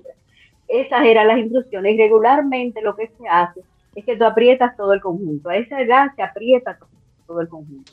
[0.68, 1.94] Esas eran las instrucciones.
[1.94, 3.60] Y regularmente lo que se hace
[3.94, 5.48] es que tú aprietas todo el conjunto.
[5.48, 6.86] A esa edad se aprieta to-
[7.26, 7.92] todo el conjunto.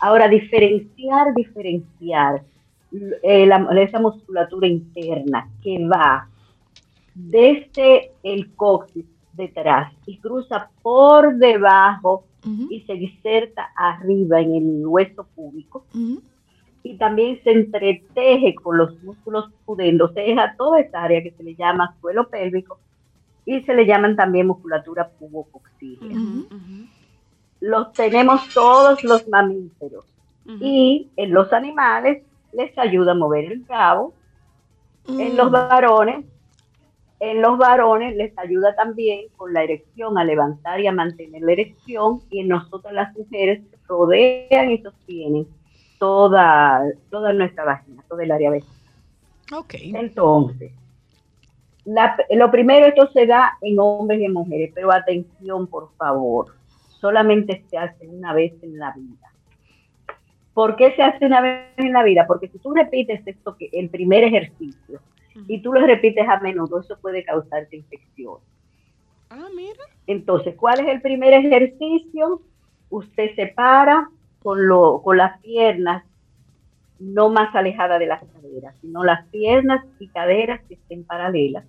[0.00, 2.42] Ahora, diferenciar, diferenciar
[3.22, 6.28] eh, la- esa musculatura interna que va
[7.14, 12.24] desde el coxis detrás y cruza por debajo
[12.70, 15.84] y se inserta arriba en el hueso púbico
[16.84, 21.42] y también se entreteje con los músculos pudendos, se deja toda esta área que se
[21.42, 22.78] le llama suelo pélvico
[23.44, 26.06] y se le llaman también musculatura pubocoxígea.
[26.08, 26.86] Ujú.
[27.60, 30.04] Los tenemos todos los mamíferos
[30.60, 32.22] y en los animales
[32.52, 34.14] les ayuda a mover el cabo,
[35.08, 36.24] en los varones,
[37.20, 41.52] en los varones les ayuda también con la erección a levantar y a mantener la
[41.52, 45.46] erección y en nosotras las mujeres rodean y sostienen
[45.98, 48.76] toda, toda nuestra vagina, todo el área vaginal.
[49.54, 49.74] Ok.
[49.80, 50.72] Entonces,
[51.84, 56.48] la- lo primero, esto se da en hombres y en mujeres, pero atención, por favor,
[57.00, 59.30] solamente se hace una vez en la vida.
[60.56, 62.26] ¿Por qué se hace una vez en la vida?
[62.26, 65.00] Porque si tú repites esto, que el primer ejercicio,
[65.48, 68.38] y tú lo repites a menudo, eso puede causarte infección.
[69.28, 69.84] Ah, mira.
[70.06, 72.40] Entonces, ¿cuál es el primer ejercicio?
[72.88, 74.08] Usted se para
[74.42, 76.04] con, lo, con las piernas
[76.98, 81.66] no más alejadas de las caderas, sino las piernas y caderas que estén paralelas.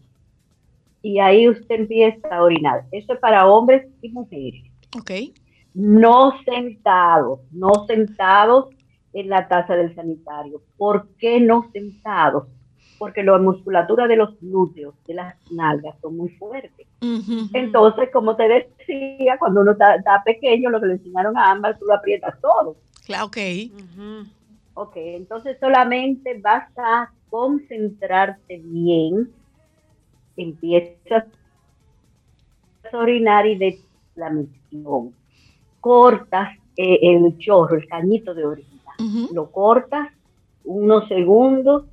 [1.01, 2.85] Y ahí usted empieza a orinar.
[2.93, 4.63] Eso es para hombres y mujeres.
[4.97, 5.11] Ok.
[5.73, 8.69] No sentados, no sentados
[9.19, 10.61] en la taza del sanitario.
[10.77, 12.45] ¿Por qué no sentados?
[12.99, 16.87] Porque la musculatura de los glúteos, de las nalgas, son muy fuertes.
[17.53, 21.79] Entonces, como te decía, cuando uno está, está pequeño, lo que le enseñaron a ambas,
[21.79, 22.75] tú lo aprietas todo.
[23.05, 23.37] Claro, ok.
[24.75, 29.31] Ok, entonces solamente vas a concentrarte bien,
[30.35, 31.25] empiezas
[32.91, 33.79] a orinar y de
[34.15, 35.15] la misión.
[35.81, 38.76] Cortas eh, el chorro, el cañito de orina,
[39.31, 40.09] Lo cortas,
[40.63, 41.85] unos segundos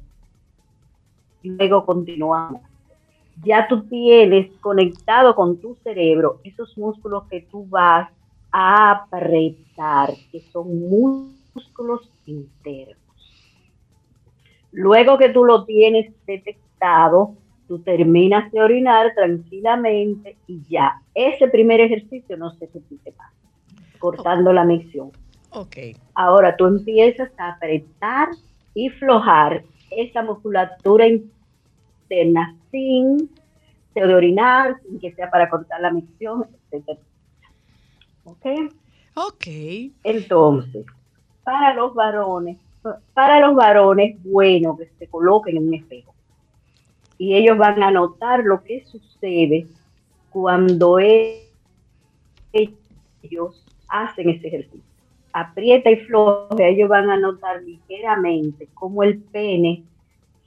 [1.43, 2.63] y luego continuamos.
[3.43, 8.09] Ya tú tienes conectado con tu cerebro esos músculos que tú vas
[8.51, 12.97] a apretar, que son músculos internos.
[14.71, 17.35] Luego que tú lo tienes detectado,
[17.69, 21.01] tú terminas de orinar tranquilamente y ya.
[21.15, 23.33] Ese primer ejercicio no se repite más,
[23.99, 25.11] cortando la micción.
[25.55, 25.77] Ok.
[26.15, 28.29] Ahora tú empiezas a apretar
[28.75, 33.31] y flojar esa musculatura interna sin
[33.95, 36.99] de orinar, sin que sea para cortar la micción, etc.
[38.25, 38.47] ¿Ok?
[39.15, 39.47] Ok.
[40.03, 40.85] Entonces,
[41.45, 42.59] para los varones,
[43.15, 46.13] para los varones, bueno que se coloquen en un espejo.
[47.17, 49.69] Y ellos van a notar lo que sucede
[50.31, 51.45] cuando ellos
[53.89, 54.94] hacen ese ejercicio.
[55.37, 59.83] Aprieta y floja, ellos van a notar ligeramente cómo el pene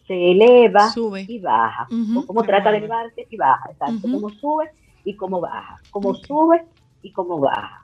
[0.07, 1.25] se eleva Sube.
[1.27, 1.87] y baja.
[1.91, 2.19] Ujú.
[2.21, 3.69] O cómo trata de elevarse y baja.
[3.69, 4.07] Exacto.
[4.07, 4.11] Ujú.
[4.13, 4.69] Cómo sube
[5.03, 5.81] y cómo baja.
[5.91, 6.25] Cómo Ok.
[6.25, 6.63] sube
[7.01, 7.83] y cómo baja.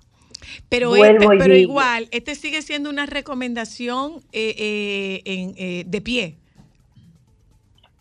[0.69, 6.37] Pero, este- pero igual, este sigue siendo una recomendación eh, eh, en, eh, de pie.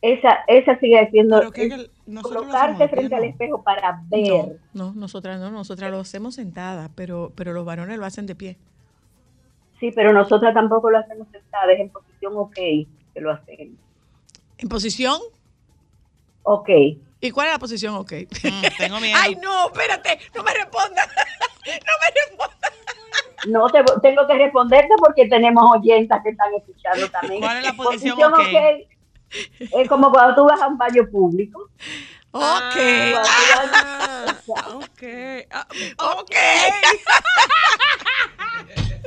[0.01, 1.89] Esa, esa sigue siendo que pie,
[2.89, 4.59] frente al espejo para ver.
[4.75, 8.35] No, no, nosotras no, nosotras lo hacemos sentadas, pero, pero los varones lo hacen de
[8.35, 8.57] pie.
[9.83, 12.87] Sí, pero nosotras tampoco lo hacemos sentadas, en posición ok, que
[13.21, 13.81] lo hacemos.
[14.59, 15.19] ¿En posición?
[16.45, 16.69] Ok.
[17.21, 17.97] ¿Y cuál es la posición?
[17.97, 18.13] Ok.
[18.45, 19.19] Mm, tengo miedo.
[19.21, 21.05] Ay, no, espérate, no me responda.
[21.67, 22.69] no me responda.
[23.49, 27.41] No te, tengo que responderte porque tenemos oyentas que están escuchando también.
[27.41, 28.87] ¿Cuál es la posición Posición ok?
[29.73, 31.61] Es como cuando tú vas a un baño público.
[32.31, 32.37] Ok.
[32.37, 33.23] Cuando
[34.45, 35.03] tú vas- Ok.
[35.51, 35.67] Ah,
[36.21, 36.31] Ok.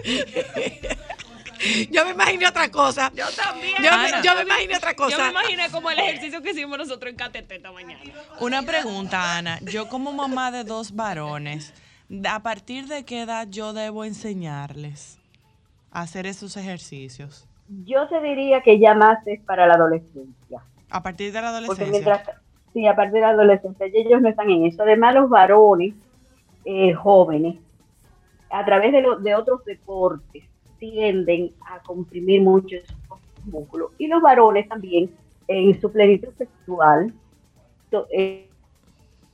[1.90, 3.12] Yo me imaginé otra cosa.
[3.16, 3.76] Yo también.
[3.82, 4.18] Yo, Ana.
[4.18, 5.18] me, yo me imaginé otra cosa.
[5.18, 8.02] Yo me imaginé como el ejercicio que hicimos nosotros en KTT esta mañana.
[8.40, 9.60] Una pregunta, Ana.
[9.62, 11.74] Yo como mamá de dos varones,
[12.30, 15.18] ¿a partir de qué edad yo debo enseñarles
[15.92, 17.48] a hacer esos ejercicios?
[17.86, 20.62] Yo te diría que ya más es para la adolescencia.
[20.90, 21.92] A partir de la Porque adolescencia.
[21.92, 22.30] mientras,
[22.74, 24.84] sí, a partir de la adolescencia, y ellos no están en eso.
[24.84, 25.94] Además, los varones
[26.66, 27.56] eh, jóvenes,
[28.60, 30.44] a través de, lo- de otros deportes,
[30.80, 32.96] tienden a comprimir mucho esos
[33.46, 33.92] músculos.
[33.98, 35.10] Y los varones también,
[35.48, 37.14] en su plenitud sexual,
[38.12, 38.50] eh,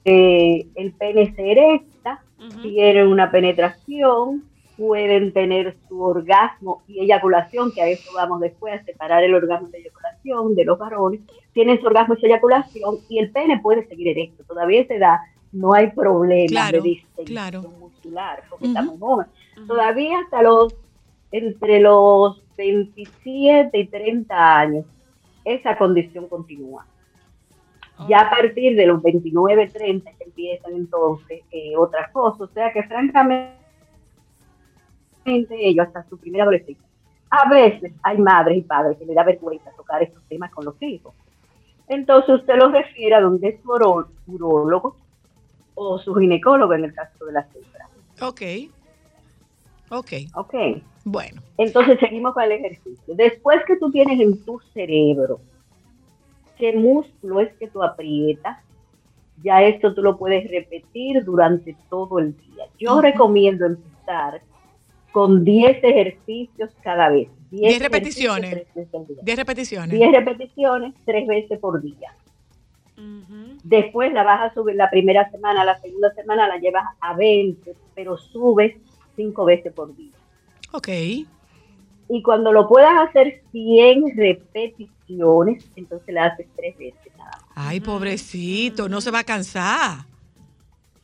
[0.06, 2.24] eh, el pene se erecta,
[2.62, 4.44] tienen una penetración,
[4.78, 9.68] pueden tener su orgasmo y eyaculación, que a eso vamos después a separar el orgasmo
[9.68, 11.22] de eyaculación de los varones,
[11.54, 14.44] tienen su orgasmo y su eyaculación y el pene puede seguir erecto.
[14.48, 15.18] Todavía a esa edad
[15.52, 17.62] no hay problema Claro, de distensión claro.
[17.80, 19.32] muscular, porque estamos jóvenes.
[19.68, 20.74] Todavía hasta los,
[21.32, 24.86] entre los 27 y 30 años,
[25.44, 26.86] esa condición continúa.
[28.08, 32.42] Ya a partir de los 29, 30 que empiezan entonces eh, otras cosas.
[32.42, 33.54] O sea que francamente
[35.52, 36.84] ellos hasta su primera adolescencia.
[37.30, 40.82] A veces hay madres y padres que le da vergüenza tocar estos temas con los
[40.82, 41.14] hijos.
[41.88, 44.96] Entonces usted los refiere a donde es su urólogo
[45.90, 47.90] o su ginecólogo en el caso de las hembras.
[48.22, 48.42] Ok.
[49.90, 50.12] Ok.
[50.36, 50.54] Ok.
[51.04, 51.42] Bueno.
[51.58, 53.16] Entonces seguimos con el ejercicio.
[53.16, 55.40] Después que tú tienes en tu cerebro
[56.58, 58.60] qué músculo es que tú aprietas,
[59.44, 62.66] ya esto tú lo puedes repetir durante todo el día.
[62.78, 63.02] Yo Ujú.
[63.02, 64.42] recomiendo empezar
[65.12, 67.28] con 10 ejercicios cada vez.
[67.50, 67.82] 10 10 ejercicios
[68.40, 68.50] repeticiones.
[68.52, 69.18] tres veces al día.
[69.24, 70.00] 10 repeticiones.
[70.00, 72.16] 10 repeticiones tres veces por día.
[73.64, 77.76] Después la vas a subir la primera semana, la segunda semana la llevas a 20,
[77.96, 78.76] pero subes
[79.16, 80.12] 5 veces por día.
[80.72, 80.90] Ok.
[82.10, 87.46] Y cuando lo puedas hacer 100 repeticiones, entonces la haces tres veces nada más.
[87.56, 90.06] Ay, pobrecito, no se va a cansar.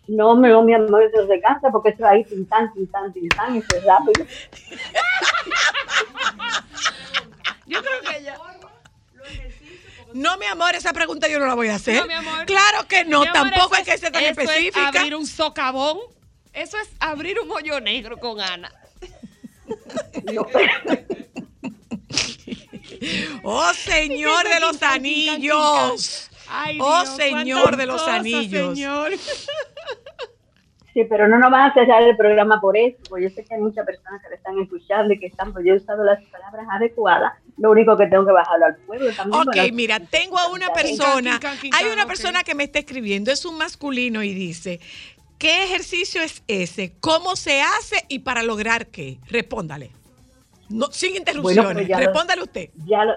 [0.08, 3.60] No, me no, mi amor, eso se cansa porque eso ahí tintan, tintan, tintan, y
[3.60, 4.26] eso es rápido.
[7.68, 8.38] Yo creo que ella.
[10.18, 12.00] No, mi amor, esa pregunta yo no la voy a hacer.
[12.02, 12.46] No, mi amor.
[12.46, 14.90] Claro que no, Mi amor, tampoco hay eso que ser tan eso específica.
[14.90, 16.00] Es abrir un socavón.
[16.54, 18.72] Eso es abrir un hoyo negro con Ana.
[23.44, 26.30] Oh, señor de los anillos.
[26.50, 28.74] Ay, Oh, Dios, señor de los cosas, anillos.
[28.76, 29.12] señor.
[30.94, 33.54] Sí, pero no nos van a cerrar el programa por eso, porque yo sé que
[33.56, 36.24] hay muchas personas que le están escuchando y que están, pues yo he usado las
[36.26, 39.42] palabras adecuadas, lo único que tengo que bajarlo al pueblo también.
[39.42, 41.40] Ok, para- mira, tengo a una persona,
[41.74, 44.80] hay una persona que me está escribiendo, es un masculino y dice,
[45.40, 46.94] ¿qué ejercicio es ese?
[47.00, 49.18] ¿Cómo se hace y para lograr qué?
[49.30, 49.92] Respóndale.
[50.70, 51.64] No, sin interrupciones.
[51.64, 52.70] Bueno, pues ya lo- Respóndale usted.
[52.86, 53.14] ya lo,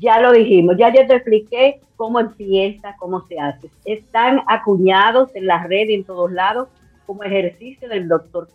[0.00, 3.70] ya lo dijimos, ya yo te expliqué cómo empieza, cómo se hace.
[3.84, 6.68] Están acuñados en la red y en todos lados
[7.06, 8.48] como ejercicio del doctor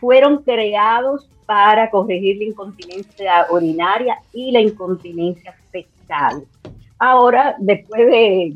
[0.00, 6.46] Fueron creados para corregir la incontinencia urinaria y la incontinencia fecal.
[6.98, 8.54] Ahora, después de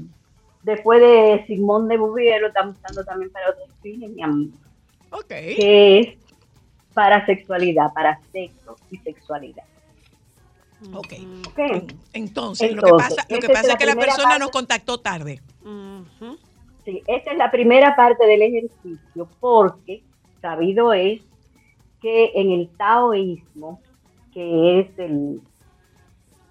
[0.63, 4.49] después de Simón de Beauvoir, lo están usando también para otros fines, mi amor,
[5.11, 5.29] Ok.
[5.29, 6.09] que es
[6.95, 9.65] para sexualidad, para sexo y sexualidad.
[10.95, 11.15] Ok.
[11.49, 11.93] ¿ok?
[12.13, 14.39] Entonces, lo que pasa, lo que pasa es que la persona parte.
[14.41, 15.41] nos contactó tarde.
[15.63, 16.39] Ujú.
[16.85, 20.03] Sí, esta es la primera parte del ejercicio porque
[20.41, 21.21] sabido es
[22.01, 23.81] que en el taoísmo,
[24.33, 25.41] que es el,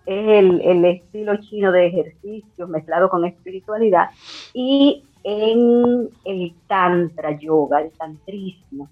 [0.05, 4.09] es el, el estilo chino de ejercicio mezclado con espiritualidad,
[4.53, 8.89] y en el tantra yoga, el tantrismo,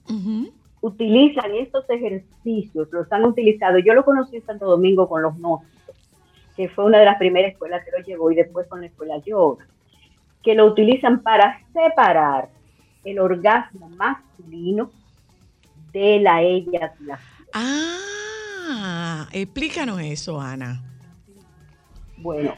[0.82, 3.80] utilizan estos ejercicios, los han utilizado.
[3.80, 5.96] Yo lo conocí en Santo Domingo con los gnósticos,
[6.56, 9.18] que fue una de las primeras escuelas que lo llevó, y después con la escuela
[9.20, 9.66] yoga,
[10.43, 12.50] que lo utilizan para separar
[13.06, 14.91] el orgasmo masculino
[15.93, 17.47] de la eyaculación.
[17.53, 20.82] Ah, explícanos eso, Ana.
[22.18, 22.56] Bueno,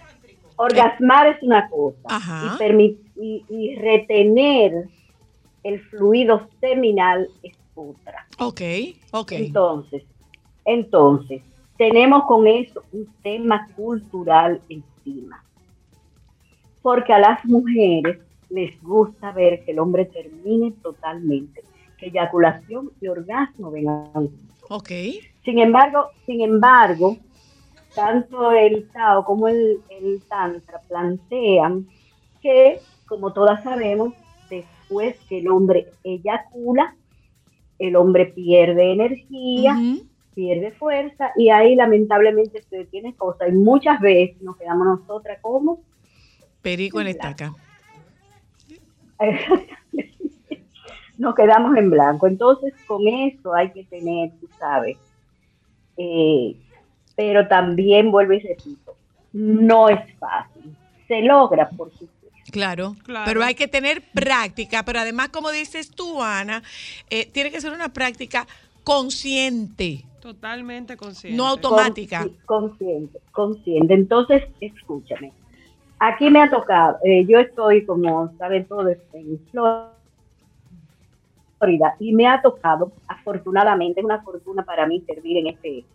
[0.55, 2.07] orgasmar es una cosa
[3.19, 4.87] y- y retener
[5.63, 8.25] el fluido seminal es otra.
[8.39, 8.61] Ok,
[9.11, 9.31] ok.
[9.33, 10.03] Entonces,
[10.65, 11.41] entonces,
[11.77, 15.43] tenemos con eso un tema cultural encima.
[16.81, 18.19] Porque a las mujeres
[18.49, 21.63] les gusta ver que el hombre termine totalmente,
[21.97, 24.39] que eyaculación y orgasmo vengan juntos.
[24.69, 24.89] Ok.
[25.43, 27.17] Sin embargo, sin embargo,
[27.95, 31.87] tanto el Tao como el, el Tantra plantean
[32.41, 34.13] que, como todas sabemos,
[34.49, 36.95] después que el hombre eyacula,
[37.79, 39.77] el hombre pierde energía,
[40.33, 45.79] pierde fuerza y ahí lamentablemente se detiene cosa y muchas veces nos quedamos nosotras como
[46.61, 47.55] Perico en estaca.
[51.17, 52.27] nos quedamos en blanco.
[52.27, 54.97] Entonces, con eso hay que tener, tú sabes,
[55.97, 56.55] eh,
[57.15, 58.95] pero también vuelvo y repito,
[59.33, 60.75] no es fácil.
[61.07, 62.13] Se logra, por supuesto.
[62.51, 63.25] Claro, Claro.
[63.25, 66.63] pero hay que tener práctica, pero además, como dices tú, Ana,
[67.09, 68.47] eh, tiene que ser una práctica
[68.83, 71.35] consciente, Totalmente consciente.
[71.35, 72.23] no automática.
[72.23, 73.93] Consci- Consciente, consciente.
[73.93, 75.33] Entonces, escúchame.
[75.99, 79.39] Aquí me ha tocado, eh, yo estoy, como saben todos, en
[81.59, 85.85] Florida y me ha tocado, afortunadamente, es una fortuna para mí servir en, este,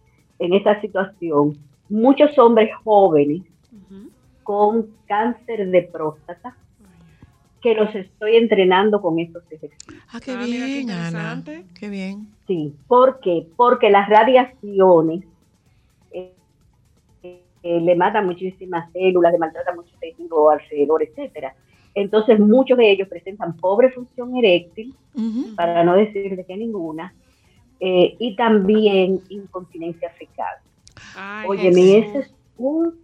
[0.41, 1.57] en esta situación,
[1.89, 3.43] muchos hombres jóvenes
[4.43, 6.57] con cáncer de próstata
[7.61, 10.03] que los estoy entrenando con estos ejercicios.
[10.13, 11.07] Ah, qué Ah, mira qué bien, Ana.
[11.07, 11.65] interesante.
[11.79, 12.27] Qué bien.
[12.49, 13.47] Sí, ¿por qué?
[13.57, 15.25] Porque las radiaciones
[17.63, 21.55] eh, le matan muchísimas células, le maltratan mucho tejido alrededor, etcétera.
[21.95, 24.95] Entonces muchos de ellos presentan pobre función eréctil,
[25.57, 27.15] para no decir de que ninguna,
[27.81, 30.57] eh, y también incontinencia fecal.
[31.59, 32.07] Jesús.
[32.07, 33.01] ese es un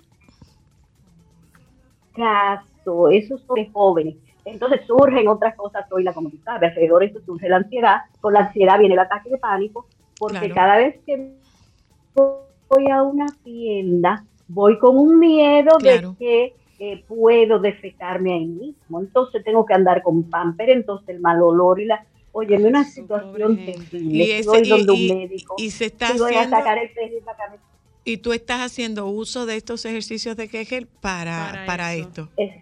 [2.15, 4.17] caso, esos son de jóvenes.
[4.45, 7.99] Entonces surgen otras cosas hoy, la como tú sabes, alrededor de eso surge la ansiedad,
[8.21, 9.87] con la ansiedad viene el ataque de pánico,
[10.19, 10.55] porque Claro.
[10.55, 11.35] cada vez que
[12.15, 16.13] voy a una tienda, voy con un miedo Claro.
[16.13, 19.01] de que eh, puedo defecarme ahí mismo.
[19.01, 22.05] Entonces tengo que andar con pamper, entonces el mal olor y la...
[22.33, 24.25] Óyeme, una Su situación terrible.
[24.25, 25.55] Y, ese- voy y- donde y- un médico.
[25.59, 26.91] y se está y voy a sacar el
[28.05, 32.29] y y tú estás haciendo uso de estos ejercicios de Kegel para, para, esto.
[32.37, 32.53] es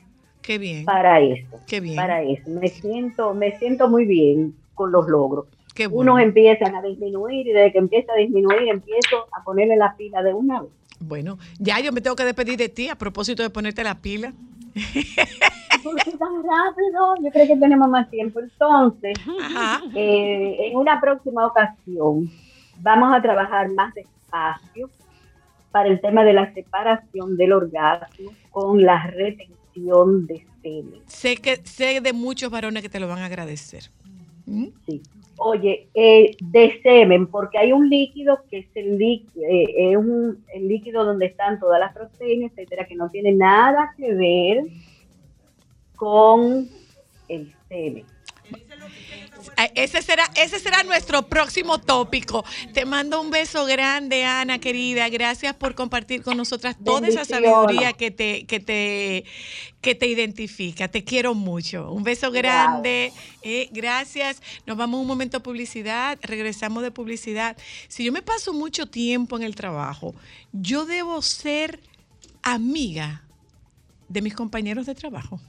[0.43, 1.61] Qué bien, para eso.
[1.66, 2.49] qué bien, para eso.
[2.51, 5.47] Me siento, me siento muy bien con los logros.
[5.77, 6.14] Qué bueno.
[6.14, 10.22] Unos empiezan a disminuir y desde que empieza a disminuir empiezo a ponerle la pila
[10.22, 10.70] de una vez.
[10.99, 14.33] Bueno, ya yo me tengo que despedir de ti a propósito de ponerte la pila.
[15.85, 17.14] ¿Por qué tan rápido?
[17.22, 18.41] Yo creo que tenemos más tiempo.
[18.41, 19.16] Entonces,
[19.95, 22.31] eh, en una próxima ocasión
[22.81, 24.91] vamos a trabajar más despacio
[25.70, 31.03] para el tema de la separación del orgasmo con la retención de semen.
[31.07, 33.91] Sé que sé de muchos varones que te lo van a agradecer.
[34.47, 34.68] ¿Mm?
[34.87, 35.03] Sí.
[35.39, 40.45] Oye, eh, de semen, porque hay un líquido que es el, lí- eh, es un-
[40.55, 44.64] el líquido donde están todas las proteínas, etcétera, que no tiene nada que ver
[45.95, 46.68] con
[47.28, 48.07] el semen.
[49.57, 52.45] Ah, Ese será, ese será nuestro próximo tópico.
[52.72, 55.09] Te mando un beso grande, Ana, querida.
[55.09, 59.24] Gracias por compartir con nosotras toda esa sabiduría que te, que te,
[59.80, 60.89] que te identifica.
[60.89, 61.91] Te quiero mucho.
[61.93, 63.12] Un beso grande.
[63.43, 64.43] Eh, gracias.
[64.66, 66.18] Nos vamos un momento a publicidad.
[66.22, 67.57] Regresamos de publicidad.
[67.89, 70.14] Si yo me paso mucho tiempo en el trabajo,
[70.53, 71.80] yo debo ser
[72.43, 73.22] amiga
[74.09, 75.41] de mis compañeros de trabajo.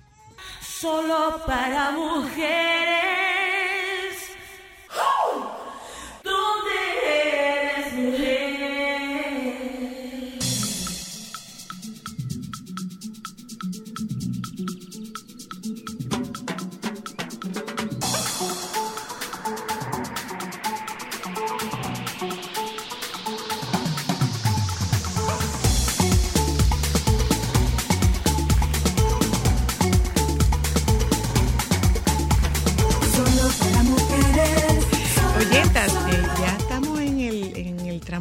[0.79, 3.66] Solo para mujeres.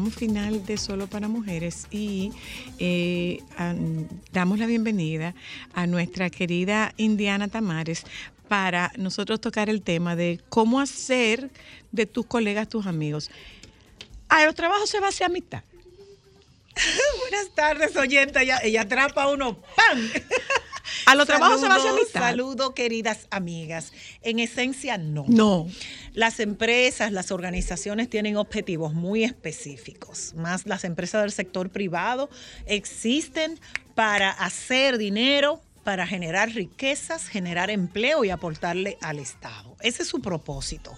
[0.06, 2.32] Tramo final de Solo para Mujeres y
[2.78, 3.42] eh,
[4.32, 5.34] damos la bienvenida
[5.74, 8.04] a nuestra querida Indiana Tamares
[8.48, 11.50] para nosotros tocar el tema de cómo hacer
[11.92, 13.30] de tus colegas tus amigos.
[14.28, 15.62] A los trabajos se va hacia mitad.
[17.20, 18.42] Buenas tardes, oyenta.
[18.42, 19.98] Ella, ella atrapa uno, ¡pam!
[21.06, 22.20] A los trabajos se va hacia mitad.
[22.20, 23.92] Saludo, queridas amigas.
[24.22, 25.24] En esencia, no.
[25.28, 25.66] No.
[26.12, 30.34] Las empresas, las organizaciones tienen objetivos muy específicos.
[30.34, 32.28] Más las empresas del sector privado
[32.66, 33.58] existen
[33.94, 39.76] para hacer dinero, para generar riquezas, generar empleo y aportarle al Estado.
[39.80, 40.92] Ese es su propósito.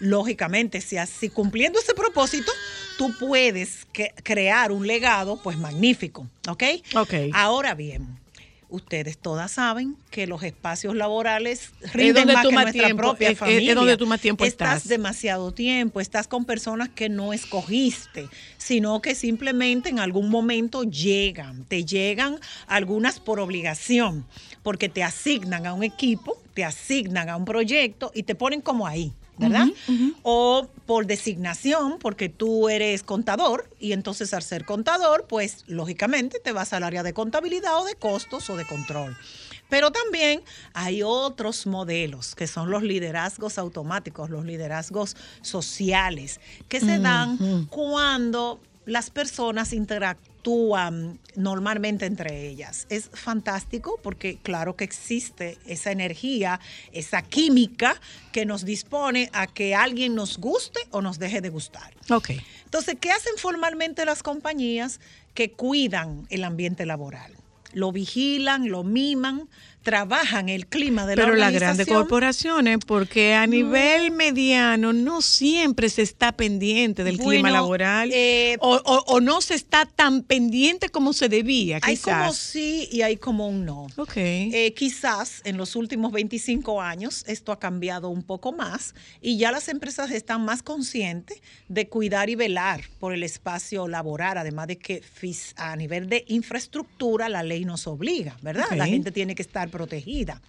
[0.00, 2.52] Lógicamente, si así cumpliendo ese propósito,
[2.98, 6.62] tú puedes que- crear un legado, pues magnífico, ¿ok?
[6.96, 7.14] Ok.
[7.32, 8.20] Ahora bien,
[8.74, 13.34] ustedes todas saben que los espacios laborales rinden más que nuestra tiempo- propia es- es-
[13.34, 13.74] es familia.
[13.74, 14.76] donde tú más tiempo estás.
[14.78, 14.88] estás.
[14.88, 21.64] demasiado tiempo, estás con personas que no escogiste, sino que simplemente en algún momento llegan,
[21.64, 24.24] te llegan algunas por obligación,
[24.62, 28.86] porque te asignan a un equipo, te asignan a un proyecto y te ponen como
[28.86, 29.12] ahí.
[29.36, 29.66] ¿Verdad?
[30.22, 36.52] O por designación, porque tú eres contador y entonces al ser contador, pues lógicamente te
[36.52, 39.16] vas al área de contabilidad o de costos o de control.
[39.68, 46.98] Pero también hay otros modelos que son los liderazgos automáticos, los liderazgos sociales, que se
[46.98, 50.33] dan cuando las personas interactúan
[51.36, 52.86] normalmente entre ellas.
[52.90, 56.60] Es fantástico porque claro que existe esa energía,
[56.92, 58.00] esa química
[58.32, 61.94] que nos dispone a que alguien nos guste o nos deje de gustar.
[62.10, 62.30] Ok.
[62.64, 65.00] Entonces, ¿qué hacen formalmente las compañías
[65.34, 67.32] que cuidan el ambiente laboral?
[67.72, 69.48] Lo vigilan, lo miman,
[69.84, 75.88] trabajan el clima de la Pero las grandes corporaciones, porque a nivel mediano no siempre
[75.90, 80.88] se está pendiente del clima laboral eh, o, o- o no se está tan pendiente
[80.88, 82.36] como se debía, Hay como quizás.
[82.38, 83.86] sí y hay como un no.
[83.96, 84.16] Ok.
[84.16, 89.52] Eh, quizás en los últimos 25 años esto ha cambiado un poco más y ya
[89.52, 94.78] las empresas están más conscientes de cuidar y velar por el espacio laboral, además de
[94.78, 95.02] que
[95.56, 98.64] a nivel de infraestructura la ley nos obliga, ¿verdad?
[98.76, 100.40] La gente tiene que estar protegida.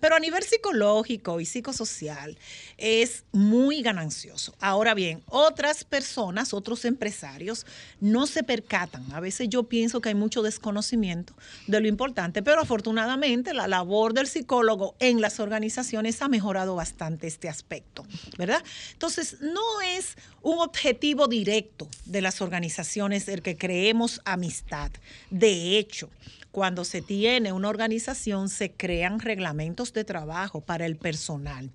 [0.00, 2.36] Pero a nivel psicológico y psicosocial
[2.76, 4.54] es muy ganancioso.
[4.60, 7.64] Ahora bien, otras personas, otros empresarios
[8.00, 9.10] no se percatan.
[9.12, 11.32] A veces yo pienso que hay mucho desconocimiento
[11.66, 17.26] de lo importante, pero afortunadamente la labor del psicólogo en las organizaciones ha mejorado bastante
[17.28, 18.04] este aspecto,
[18.36, 18.62] ¿verdad?
[18.92, 24.90] Entonces, no es un objetivo directo de las organizaciones el que creemos amistad.
[25.30, 26.10] De hecho,
[26.56, 31.70] cuando se tiene una organización, se crean reglamentos de trabajo para el personal,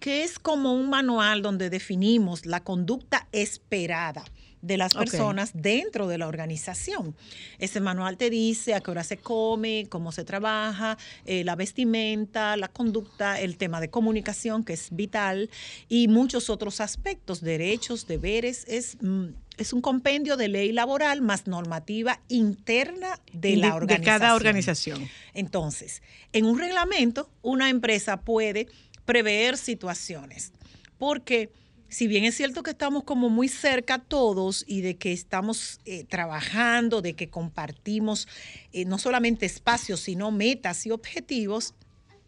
[0.00, 4.24] que es como un manual donde definimos la conducta esperada
[4.62, 7.14] de las personas dentro de la organización.
[7.58, 12.56] Ese manual te dice a qué hora se come, cómo se trabaja, eh, la vestimenta,
[12.56, 15.50] la conducta, el tema de comunicación, que es vital,
[15.88, 18.64] y muchos otros aspectos, derechos, deberes.
[18.68, 19.28] Es, mm,
[19.58, 24.18] es un compendio de ley laboral más normativa interna de, la de organización.
[24.20, 25.08] cada organización.
[25.34, 26.02] Entonces,
[26.32, 28.68] en un reglamento, una empresa puede
[29.04, 30.52] prever situaciones,
[30.98, 31.50] porque
[31.88, 36.04] si bien es cierto que estamos como muy cerca todos y de que estamos eh,
[36.04, 38.28] trabajando, de que compartimos
[38.72, 41.74] eh, no solamente espacios, sino metas y objetivos,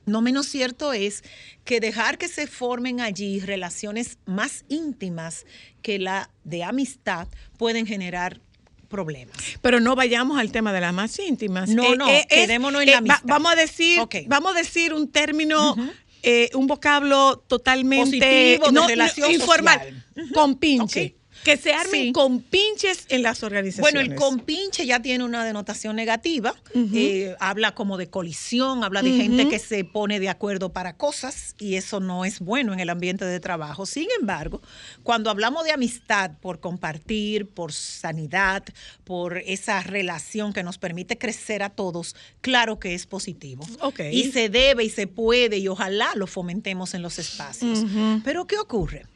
[0.07, 1.23] no menos cierto es
[1.65, 5.45] que dejar que se formen allí relaciones más íntimas
[5.83, 7.29] que la de amistad
[7.59, 8.41] pueden generar
[8.89, 9.37] problemas.
[9.63, 11.71] Pero no vayamos al tema de las más íntimas.
[11.71, 13.21] No, no, quedémonos en la amistad.
[13.25, 15.77] vamos a decir, vamos a decir un término
[16.23, 21.20] eh, un vocablo totalmente Positivo, de relación informal, con pinche.
[21.45, 22.13] Que se armen Sí.
[22.13, 23.93] con pinches en las organizaciones.
[23.93, 29.11] Bueno, el compinche ya tiene una denotación negativa, eh, habla como de colisión, habla de
[29.13, 32.91] gente que se pone de acuerdo para cosas y eso no es bueno en el
[32.91, 33.87] ambiente de trabajo.
[33.87, 34.61] Sin embargo,
[35.03, 38.63] cuando hablamos de amistad por compartir, por sanidad,
[39.05, 43.67] por esa relación que nos permite crecer a todos, claro que es positivo.
[43.81, 44.01] Ok.
[44.13, 47.85] Y se debe y se puede y ojalá lo fomentemos en los espacios.
[48.25, 49.07] Pero ¿qué ocurre?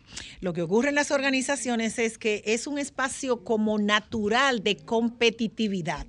[0.40, 6.06] Lo que ocurre en las organizaciones es que es un espacio como natural de competitividad.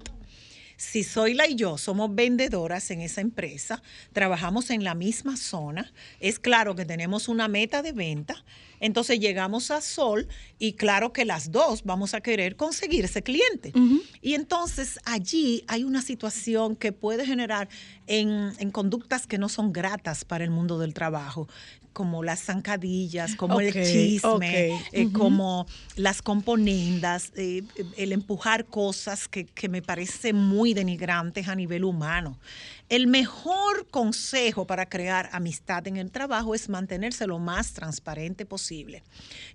[0.77, 6.37] Si Zoila y yo somos vendedoras en esa empresa, trabajamos en la misma zona, es
[6.37, 8.43] claro que tenemos una meta de venta,
[8.81, 10.27] entonces llegamos a Sol
[10.59, 13.71] y claro que las dos vamos a querer conseguir ese cliente.
[14.21, 17.69] Y entonces allí hay una situación que puede generar
[18.05, 21.47] en, en conductas que no son gratas para el mundo del trabajo,
[21.95, 25.65] como las zancadillas, como el chisme, eh, como
[25.95, 27.63] las componendas, eh,
[27.95, 32.37] el empujar cosas que, que me parece muy denigrantes a nivel humano.
[32.89, 39.01] El mejor consejo para crear amistad en el trabajo es mantenerse lo más transparente posible.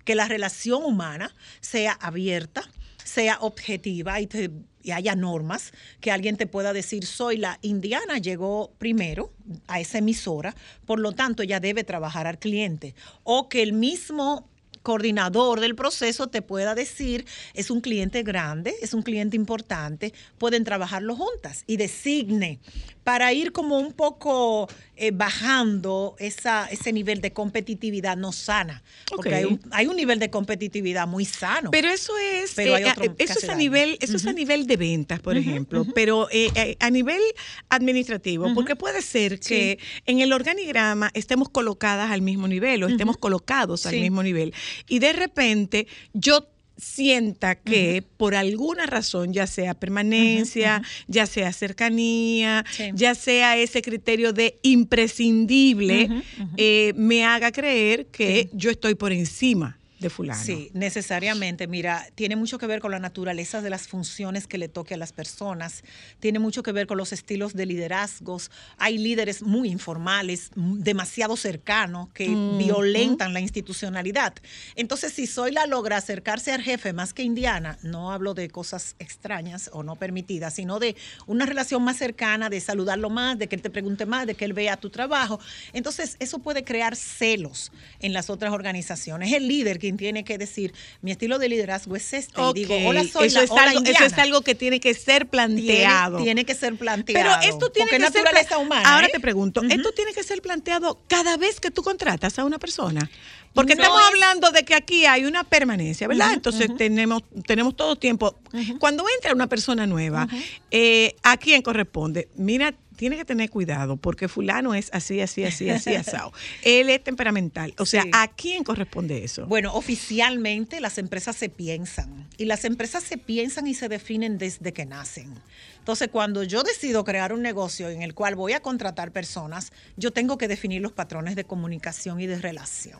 [0.03, 2.63] Que la relación humana sea abierta,
[3.03, 4.51] sea objetiva y, te-
[4.83, 9.31] y haya normas, que alguien te pueda decir, soy la indiana, llegó primero
[9.67, 10.55] a esa emisora,
[10.85, 12.95] por lo tanto ella debe trabajar al cliente.
[13.23, 14.47] O que el mismo
[14.83, 20.63] coordinador del proceso te pueda decir, es un cliente grande, es un cliente importante, pueden
[20.63, 22.59] trabajarlo juntas y designe
[23.03, 28.83] para ir como un poco eh, bajando esa, ese nivel de competitividad no sana.
[29.07, 31.71] Porque hay, un, hay un nivel de competitividad muy sano.
[31.71, 35.19] Pero eso es, Pero eh, eso es a nivel, eso es a nivel de ventas,
[35.19, 37.21] por ejemplo, pero eh, eh, a nivel
[37.69, 43.17] administrativo, porque puede ser que en el organigrama estemos colocadas al mismo nivel o estemos
[43.17, 44.53] colocados al mismo nivel
[44.87, 46.47] y de repente yo
[46.81, 52.85] sienta que por alguna razón, ya sea permanencia, ya sea cercanía, Sí.
[52.95, 56.09] ya sea ese criterio de imprescindible,
[56.57, 60.43] eh, me haga creer que yo estoy por encima de fulano.
[60.43, 61.67] Sí, necesariamente.
[61.67, 64.97] Mira, tiene mucho que ver con la naturaleza de las funciones que le toque a
[64.97, 65.83] las personas,
[66.19, 68.51] tiene mucho que ver con los estilos de liderazgos.
[68.77, 74.33] Hay líderes muy informales, demasiado cercanos, que violentan la institucionalidad.
[74.75, 79.69] Entonces, si Zoila logra acercarse al jefe más que Indiana, no hablo de cosas extrañas
[79.71, 80.95] o no permitidas, sino de
[81.27, 84.45] una relación más cercana, de saludarlo más, de que él te pregunte más, de que
[84.45, 85.39] él vea tu trabajo.
[85.73, 89.31] Entonces, eso puede crear celos en las otras organizaciones.
[89.33, 92.41] El líder quien tiene que decir, mi estilo de liderazgo es este.
[92.41, 96.17] Y digo, hola, soy eso, es algo, eso es algo que tiene que ser planteado.
[96.17, 97.39] Tiene, tiene que ser planteado.
[97.39, 98.93] Pero esto tiene porque que ser humana.
[98.93, 99.11] Ahora ¿eh?
[99.11, 103.09] te pregunto, ¿esto tiene que ser planteado cada vez que tú contratas a una persona?
[103.53, 106.33] Porque No estamos es- hablando de que aquí hay una permanencia, ¿verdad?
[106.33, 108.39] Entonces tenemos tenemos todo tiempo.
[108.79, 110.27] Cuando entra una persona nueva,
[110.71, 112.29] eh, ¿a quién corresponde?
[112.35, 116.31] Mira, tiene que tener cuidado porque fulano es así, así, así, así, asado.
[116.61, 117.73] Él es temperamental.
[117.79, 118.11] O sea, Sí.
[118.13, 119.47] ¿a quién corresponde eso?
[119.47, 124.71] Bueno, oficialmente las empresas se piensan y las empresas se piensan y se definen desde
[124.71, 125.33] que nacen.
[125.81, 130.11] Entonces, cuando yo decido crear un negocio en el cual voy a contratar personas, yo
[130.11, 132.99] tengo que definir los patrones de comunicación y de relación.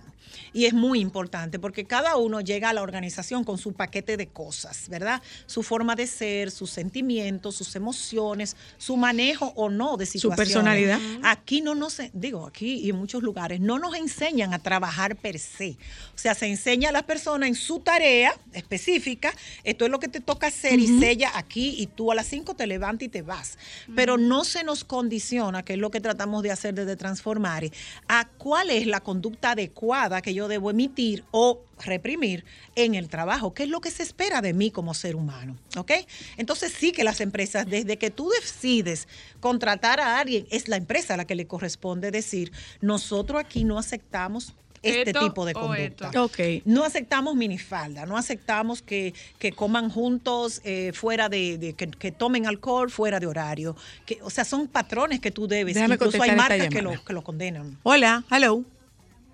[0.51, 4.27] Y es muy importante porque cada uno llega a la organización con su paquete de
[4.27, 5.21] cosas, ¿verdad?
[5.45, 10.53] Su forma de ser, sus sentimientos, sus emociones, su manejo o no de situaciones.
[10.53, 10.99] personalidad.
[11.23, 15.37] Aquí no nos, digo, aquí y en muchos lugares, no nos enseñan a trabajar per
[15.37, 15.77] se.
[16.15, 19.33] O sea, se enseña a las personas en su tarea específica,
[19.63, 22.55] esto es lo que te toca hacer y sella aquí y tú a las 5
[22.55, 23.57] te levantas y te vas.
[23.95, 27.63] Pero no se nos condiciona, que es lo que tratamos de hacer desde Transformar,
[28.07, 32.45] a cuál es la conducta adecuada que yo debo emitir o reprimir
[32.75, 35.91] en el trabajo, qué es lo que se espera de mí como ser humano, ¿ok?
[36.37, 39.07] Entonces sí que las empresas, desde que tú decides
[39.39, 43.77] contratar a alguien, es la empresa a la que le corresponde decir, nosotros aquí no
[43.79, 44.53] aceptamos
[44.83, 46.07] este Esto tipo de conducta.
[46.07, 46.23] esto.
[46.25, 46.39] ok.
[46.65, 52.11] No aceptamos minifalda, no aceptamos que, que coman juntos eh, fuera de, de- que, que
[52.11, 53.75] tomen alcohol fuera de horario.
[54.05, 55.75] Que, o sea, son patrones que tú debes.
[55.75, 56.95] Déjame Incluso hay marcas que llamada.
[56.97, 57.77] lo, que lo condenan.
[57.83, 58.63] Hola, hello.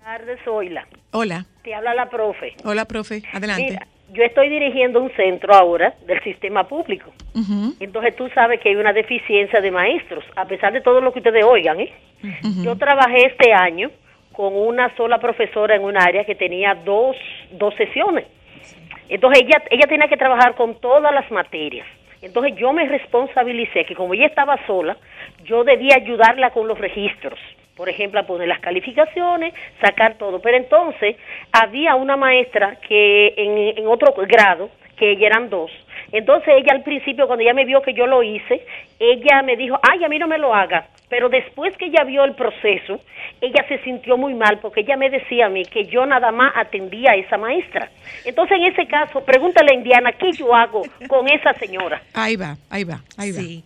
[0.04, 0.86] tardes, Zoila.
[1.12, 1.46] Hola.
[1.62, 2.54] Te habla la profe.
[2.64, 3.22] Hola, profe.
[3.32, 3.62] Adelante.
[3.64, 7.12] Mira, yo estoy dirigiendo un centro ahora del sistema público.
[7.80, 11.18] Entonces tú sabes que hay una deficiencia de maestros, a pesar de todo lo que
[11.20, 11.78] ustedes oigan.
[11.80, 11.92] ¿eh?
[12.64, 13.90] Yo trabajé este año
[14.38, 17.16] con una sola profesora en un área que tenía dos,
[17.50, 18.24] dos sesiones.
[19.08, 21.84] Entonces ella, ella tenía que trabajar con todas las materias.
[22.22, 24.96] Entonces yo me responsabilicé que como ella estaba sola,
[25.42, 27.36] yo debía ayudarla con los registros.
[27.76, 30.40] por ejemplo, poner las calificaciones, sacar todo.
[30.40, 31.16] Pero entonces
[31.50, 35.72] había una maestra que en, en otro grado, que ella eran dos,
[36.12, 38.64] entonces ella al principio, cuando ella me vio que yo lo hice,
[38.98, 40.88] ella me dijo, ay, a mí no me lo haga.
[41.08, 43.00] Pero después que ella vio el proceso,
[43.40, 46.52] ella se sintió muy mal porque ella me decía a mí que yo nada más
[46.54, 47.90] atendía a esa maestra.
[48.24, 52.02] Entonces en ese caso, pregúntale a Indiana, ¿qué yo hago con esa señora?
[52.14, 53.40] Ahí va, ahí va, ahí va.
[53.40, 53.64] Sí.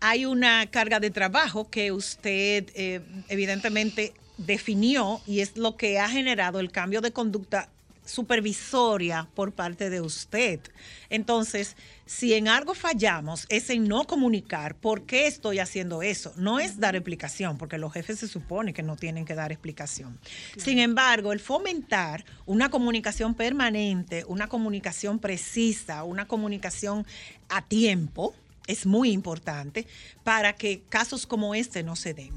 [0.00, 6.08] Hay una carga de trabajo que usted eh, evidentemente definió y es lo que ha
[6.08, 7.68] generado el cambio de conducta
[8.04, 10.60] supervisoria por parte de usted.
[11.08, 11.76] Entonces,
[12.06, 16.32] si en algo fallamos es en no comunicar por qué estoy haciendo eso.
[16.36, 20.18] No es dar explicación, porque los jefes se supone que no tienen que dar explicación.
[20.56, 27.06] Sin embargo, el fomentar una comunicación permanente, una comunicación precisa, una comunicación
[27.48, 28.34] a tiempo,
[28.66, 29.86] es muy importante
[30.22, 32.32] para que casos como este no se den.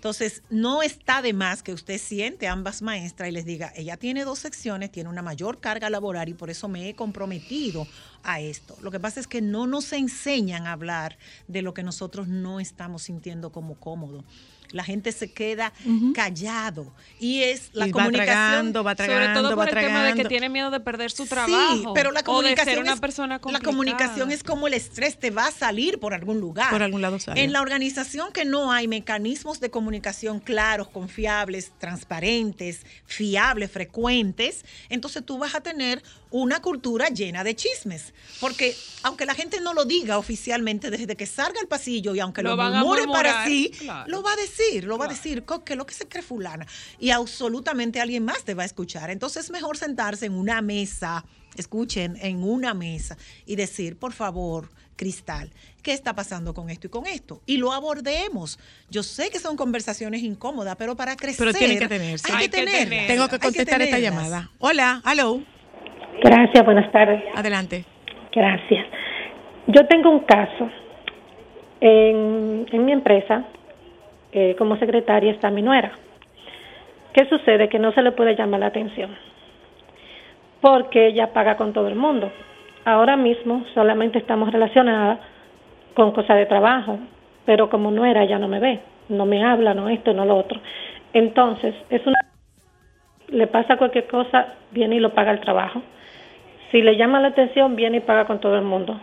[0.00, 4.24] Entonces, no está de más que usted siente ambas maestras y les diga, ella tiene
[4.24, 7.86] dos secciones, tiene una mayor carga laboral y por eso me he comprometido
[8.22, 8.78] a esto.
[8.80, 11.18] Lo que pasa es que no nos enseñan a hablar
[11.48, 14.24] de lo que nosotros no estamos sintiendo como cómodo.
[14.72, 15.72] La gente se queda
[16.14, 19.84] callado y es la Y va comunicación tragando, va tragando, Sobre todo va por el
[19.84, 20.28] tema de que tragando.
[20.28, 21.92] tiene miedo de perder su Sí, trabajo.
[21.94, 23.64] pero la o de comunicación ser una es- persona La complicada.
[23.70, 26.70] comunicación es como el estrés te va a salir por algún lugar.
[26.70, 27.42] Por algún lado sale.
[27.42, 35.24] En la organización que no hay mecanismos de comunicación claros, confiables, transparentes, fiables, frecuentes, entonces
[35.24, 38.12] tú vas a tener una cultura llena de chismes.
[38.40, 42.42] Porque aunque la gente no lo diga oficialmente desde que salga al pasillo y aunque
[42.42, 44.08] lo, Lo murmure para sí, claro.
[44.10, 46.66] lo va a decir, lo va a decir, "Co- que lo que se cree fulana.
[46.98, 49.10] Y absolutamente alguien más te va a escuchar.
[49.10, 51.24] Entonces es mejor sentarse en una mesa,
[51.56, 53.16] escuchen, en una mesa
[53.46, 55.50] y decir, por favor, Cristal,
[55.82, 57.42] ¿qué está pasando con esto y con esto?
[57.46, 58.58] Y lo abordemos.
[58.90, 62.26] Yo sé que son conversaciones incómodas, pero para crecer Pero tienen que tenerse.
[62.30, 63.06] hay que Hay que tenerlas, tenerlas.
[63.08, 64.50] Tengo que contestar esta llamada.
[64.58, 65.42] Hola, hello.
[66.22, 67.22] Gracias, buenas tardes.
[67.34, 67.84] Adelante.
[68.32, 68.86] Gracias.
[69.66, 70.70] Yo tengo un caso.
[71.80, 73.44] En, en mi empresa,
[74.32, 75.92] eh, como secretaria está mi nuera.
[77.14, 77.68] ¿Qué sucede?
[77.68, 79.16] Que no se le puede llamar la atención.
[80.60, 82.30] Porque ella paga con todo el mundo.
[82.84, 85.18] Ahora mismo solamente estamos relacionadas
[85.94, 86.98] con cosas de trabajo,
[87.46, 90.60] pero como nuera ya no me ve, no me habla, no esto, no lo otro.
[91.12, 92.18] Entonces, es una
[93.30, 95.82] le pasa cualquier cosa, viene y lo paga el trabajo.
[96.70, 99.00] Si le llama la atención, viene y paga con todo el mundo.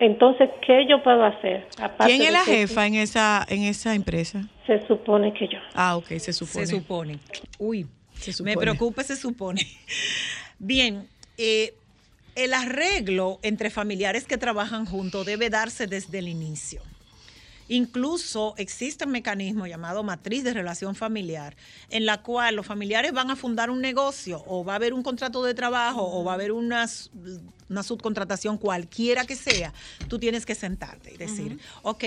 [0.00, 1.66] Entonces, ¿qué yo puedo hacer?
[1.80, 4.42] Aparte ¿Quién es la que jefa en esa, en esa empresa?
[4.66, 5.58] Se supone que yo.
[5.74, 6.66] Ah, ok, se supone.
[6.66, 7.18] Se supone.
[7.58, 8.56] Uy, Se me supone.
[8.56, 9.60] preocupa, se supone.
[10.58, 11.74] Bien, eh,
[12.36, 16.80] el arreglo entre familiares que trabajan juntos debe darse desde el inicio.
[17.68, 21.54] Incluso existe un mecanismo llamado matriz de relación familiar,
[21.90, 25.02] en la cual los familiares van a fundar un negocio o va a haber un
[25.02, 29.74] contrato de trabajo o va a haber una, subcontratación cualquiera que sea.
[30.08, 32.04] Tú tienes que sentarte y decir, ok,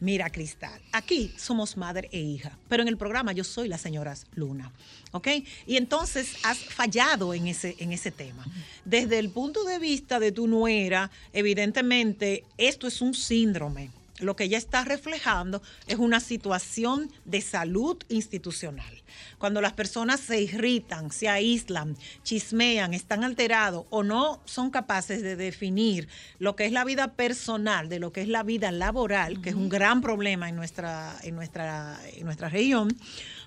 [0.00, 4.16] mira Cristal, aquí somos madre e hija, pero en el programa yo soy la señora
[4.34, 4.72] Luna.
[5.14, 5.28] ¿Ok?
[5.66, 8.46] Y entonces has fallado en ese, en ese tema.
[8.86, 13.90] Desde el punto de vista de tu nuera, evidentemente esto es un síndrome
[14.22, 19.02] lo que ella está reflejando es una situación de salud institucional.
[19.38, 25.36] Cuando las personas se irritan, se aíslan, chismean, están alterados o no son capaces de
[25.36, 26.08] definir
[26.38, 29.56] lo que es la vida personal de lo que es la vida laboral, que es
[29.56, 32.96] un gran problema en nuestra, en nuestra, en nuestra región,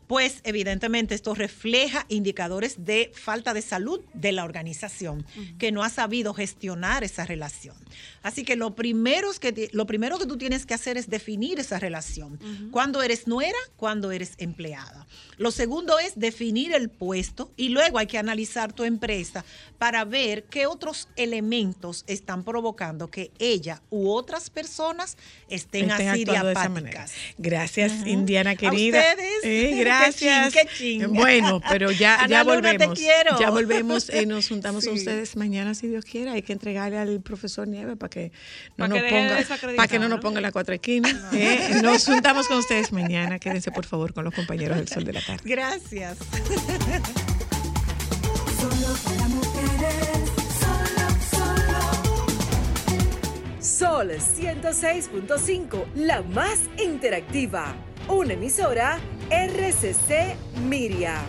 [0.07, 5.25] pues evidentemente esto refleja indicadores de falta de salud de la organización,
[5.57, 7.75] que no ha sabido gestionar esa relación.
[8.25, 11.59] Así que lo primero, es que lo primero que tú tienes que hacer es definir
[11.59, 12.39] esa relación.
[12.71, 15.05] Cuando eres nuera, cuando eres empleada.
[15.37, 19.45] Lo segundo es definir el puesto y luego hay que analizar tu empresa
[19.77, 25.17] para ver qué otros elementos están provocando que ella u otras personas
[25.49, 26.53] estén, Estén así de manera.
[26.53, 27.13] diapáticas.
[27.37, 28.07] Gracias.
[28.07, 28.99] Indiana A querida.
[29.11, 29.43] ustedes.
[29.43, 30.53] Eh, Qué gracias.
[30.53, 31.13] qué chin.
[31.13, 32.97] Bueno, pero ya, Ana ya te volvemos.
[32.97, 33.39] quiero.
[33.39, 34.09] Ya volvemos.
[34.09, 36.31] eh, nos juntamos a ustedes mañana, si Dios quiera.
[36.33, 38.14] Hay que entregarle al profesor Nieves para que
[38.77, 40.21] no Pa' nos que ponga, para que no nos ¿no?
[40.21, 41.15] ponga la cuatro esquinas.
[41.33, 41.79] eh.
[41.81, 43.39] Nos juntamos con ustedes mañana.
[43.39, 45.41] Quédense por favor con los compañeros del Sol de la Tarde.
[45.45, 46.17] Gracias.
[48.59, 50.29] Solo para mujeres,
[50.59, 51.75] solo, solo.
[53.59, 57.75] Sol 106.5, la más interactiva.
[58.07, 60.35] Una emisora RCC
[60.67, 61.21] Miria.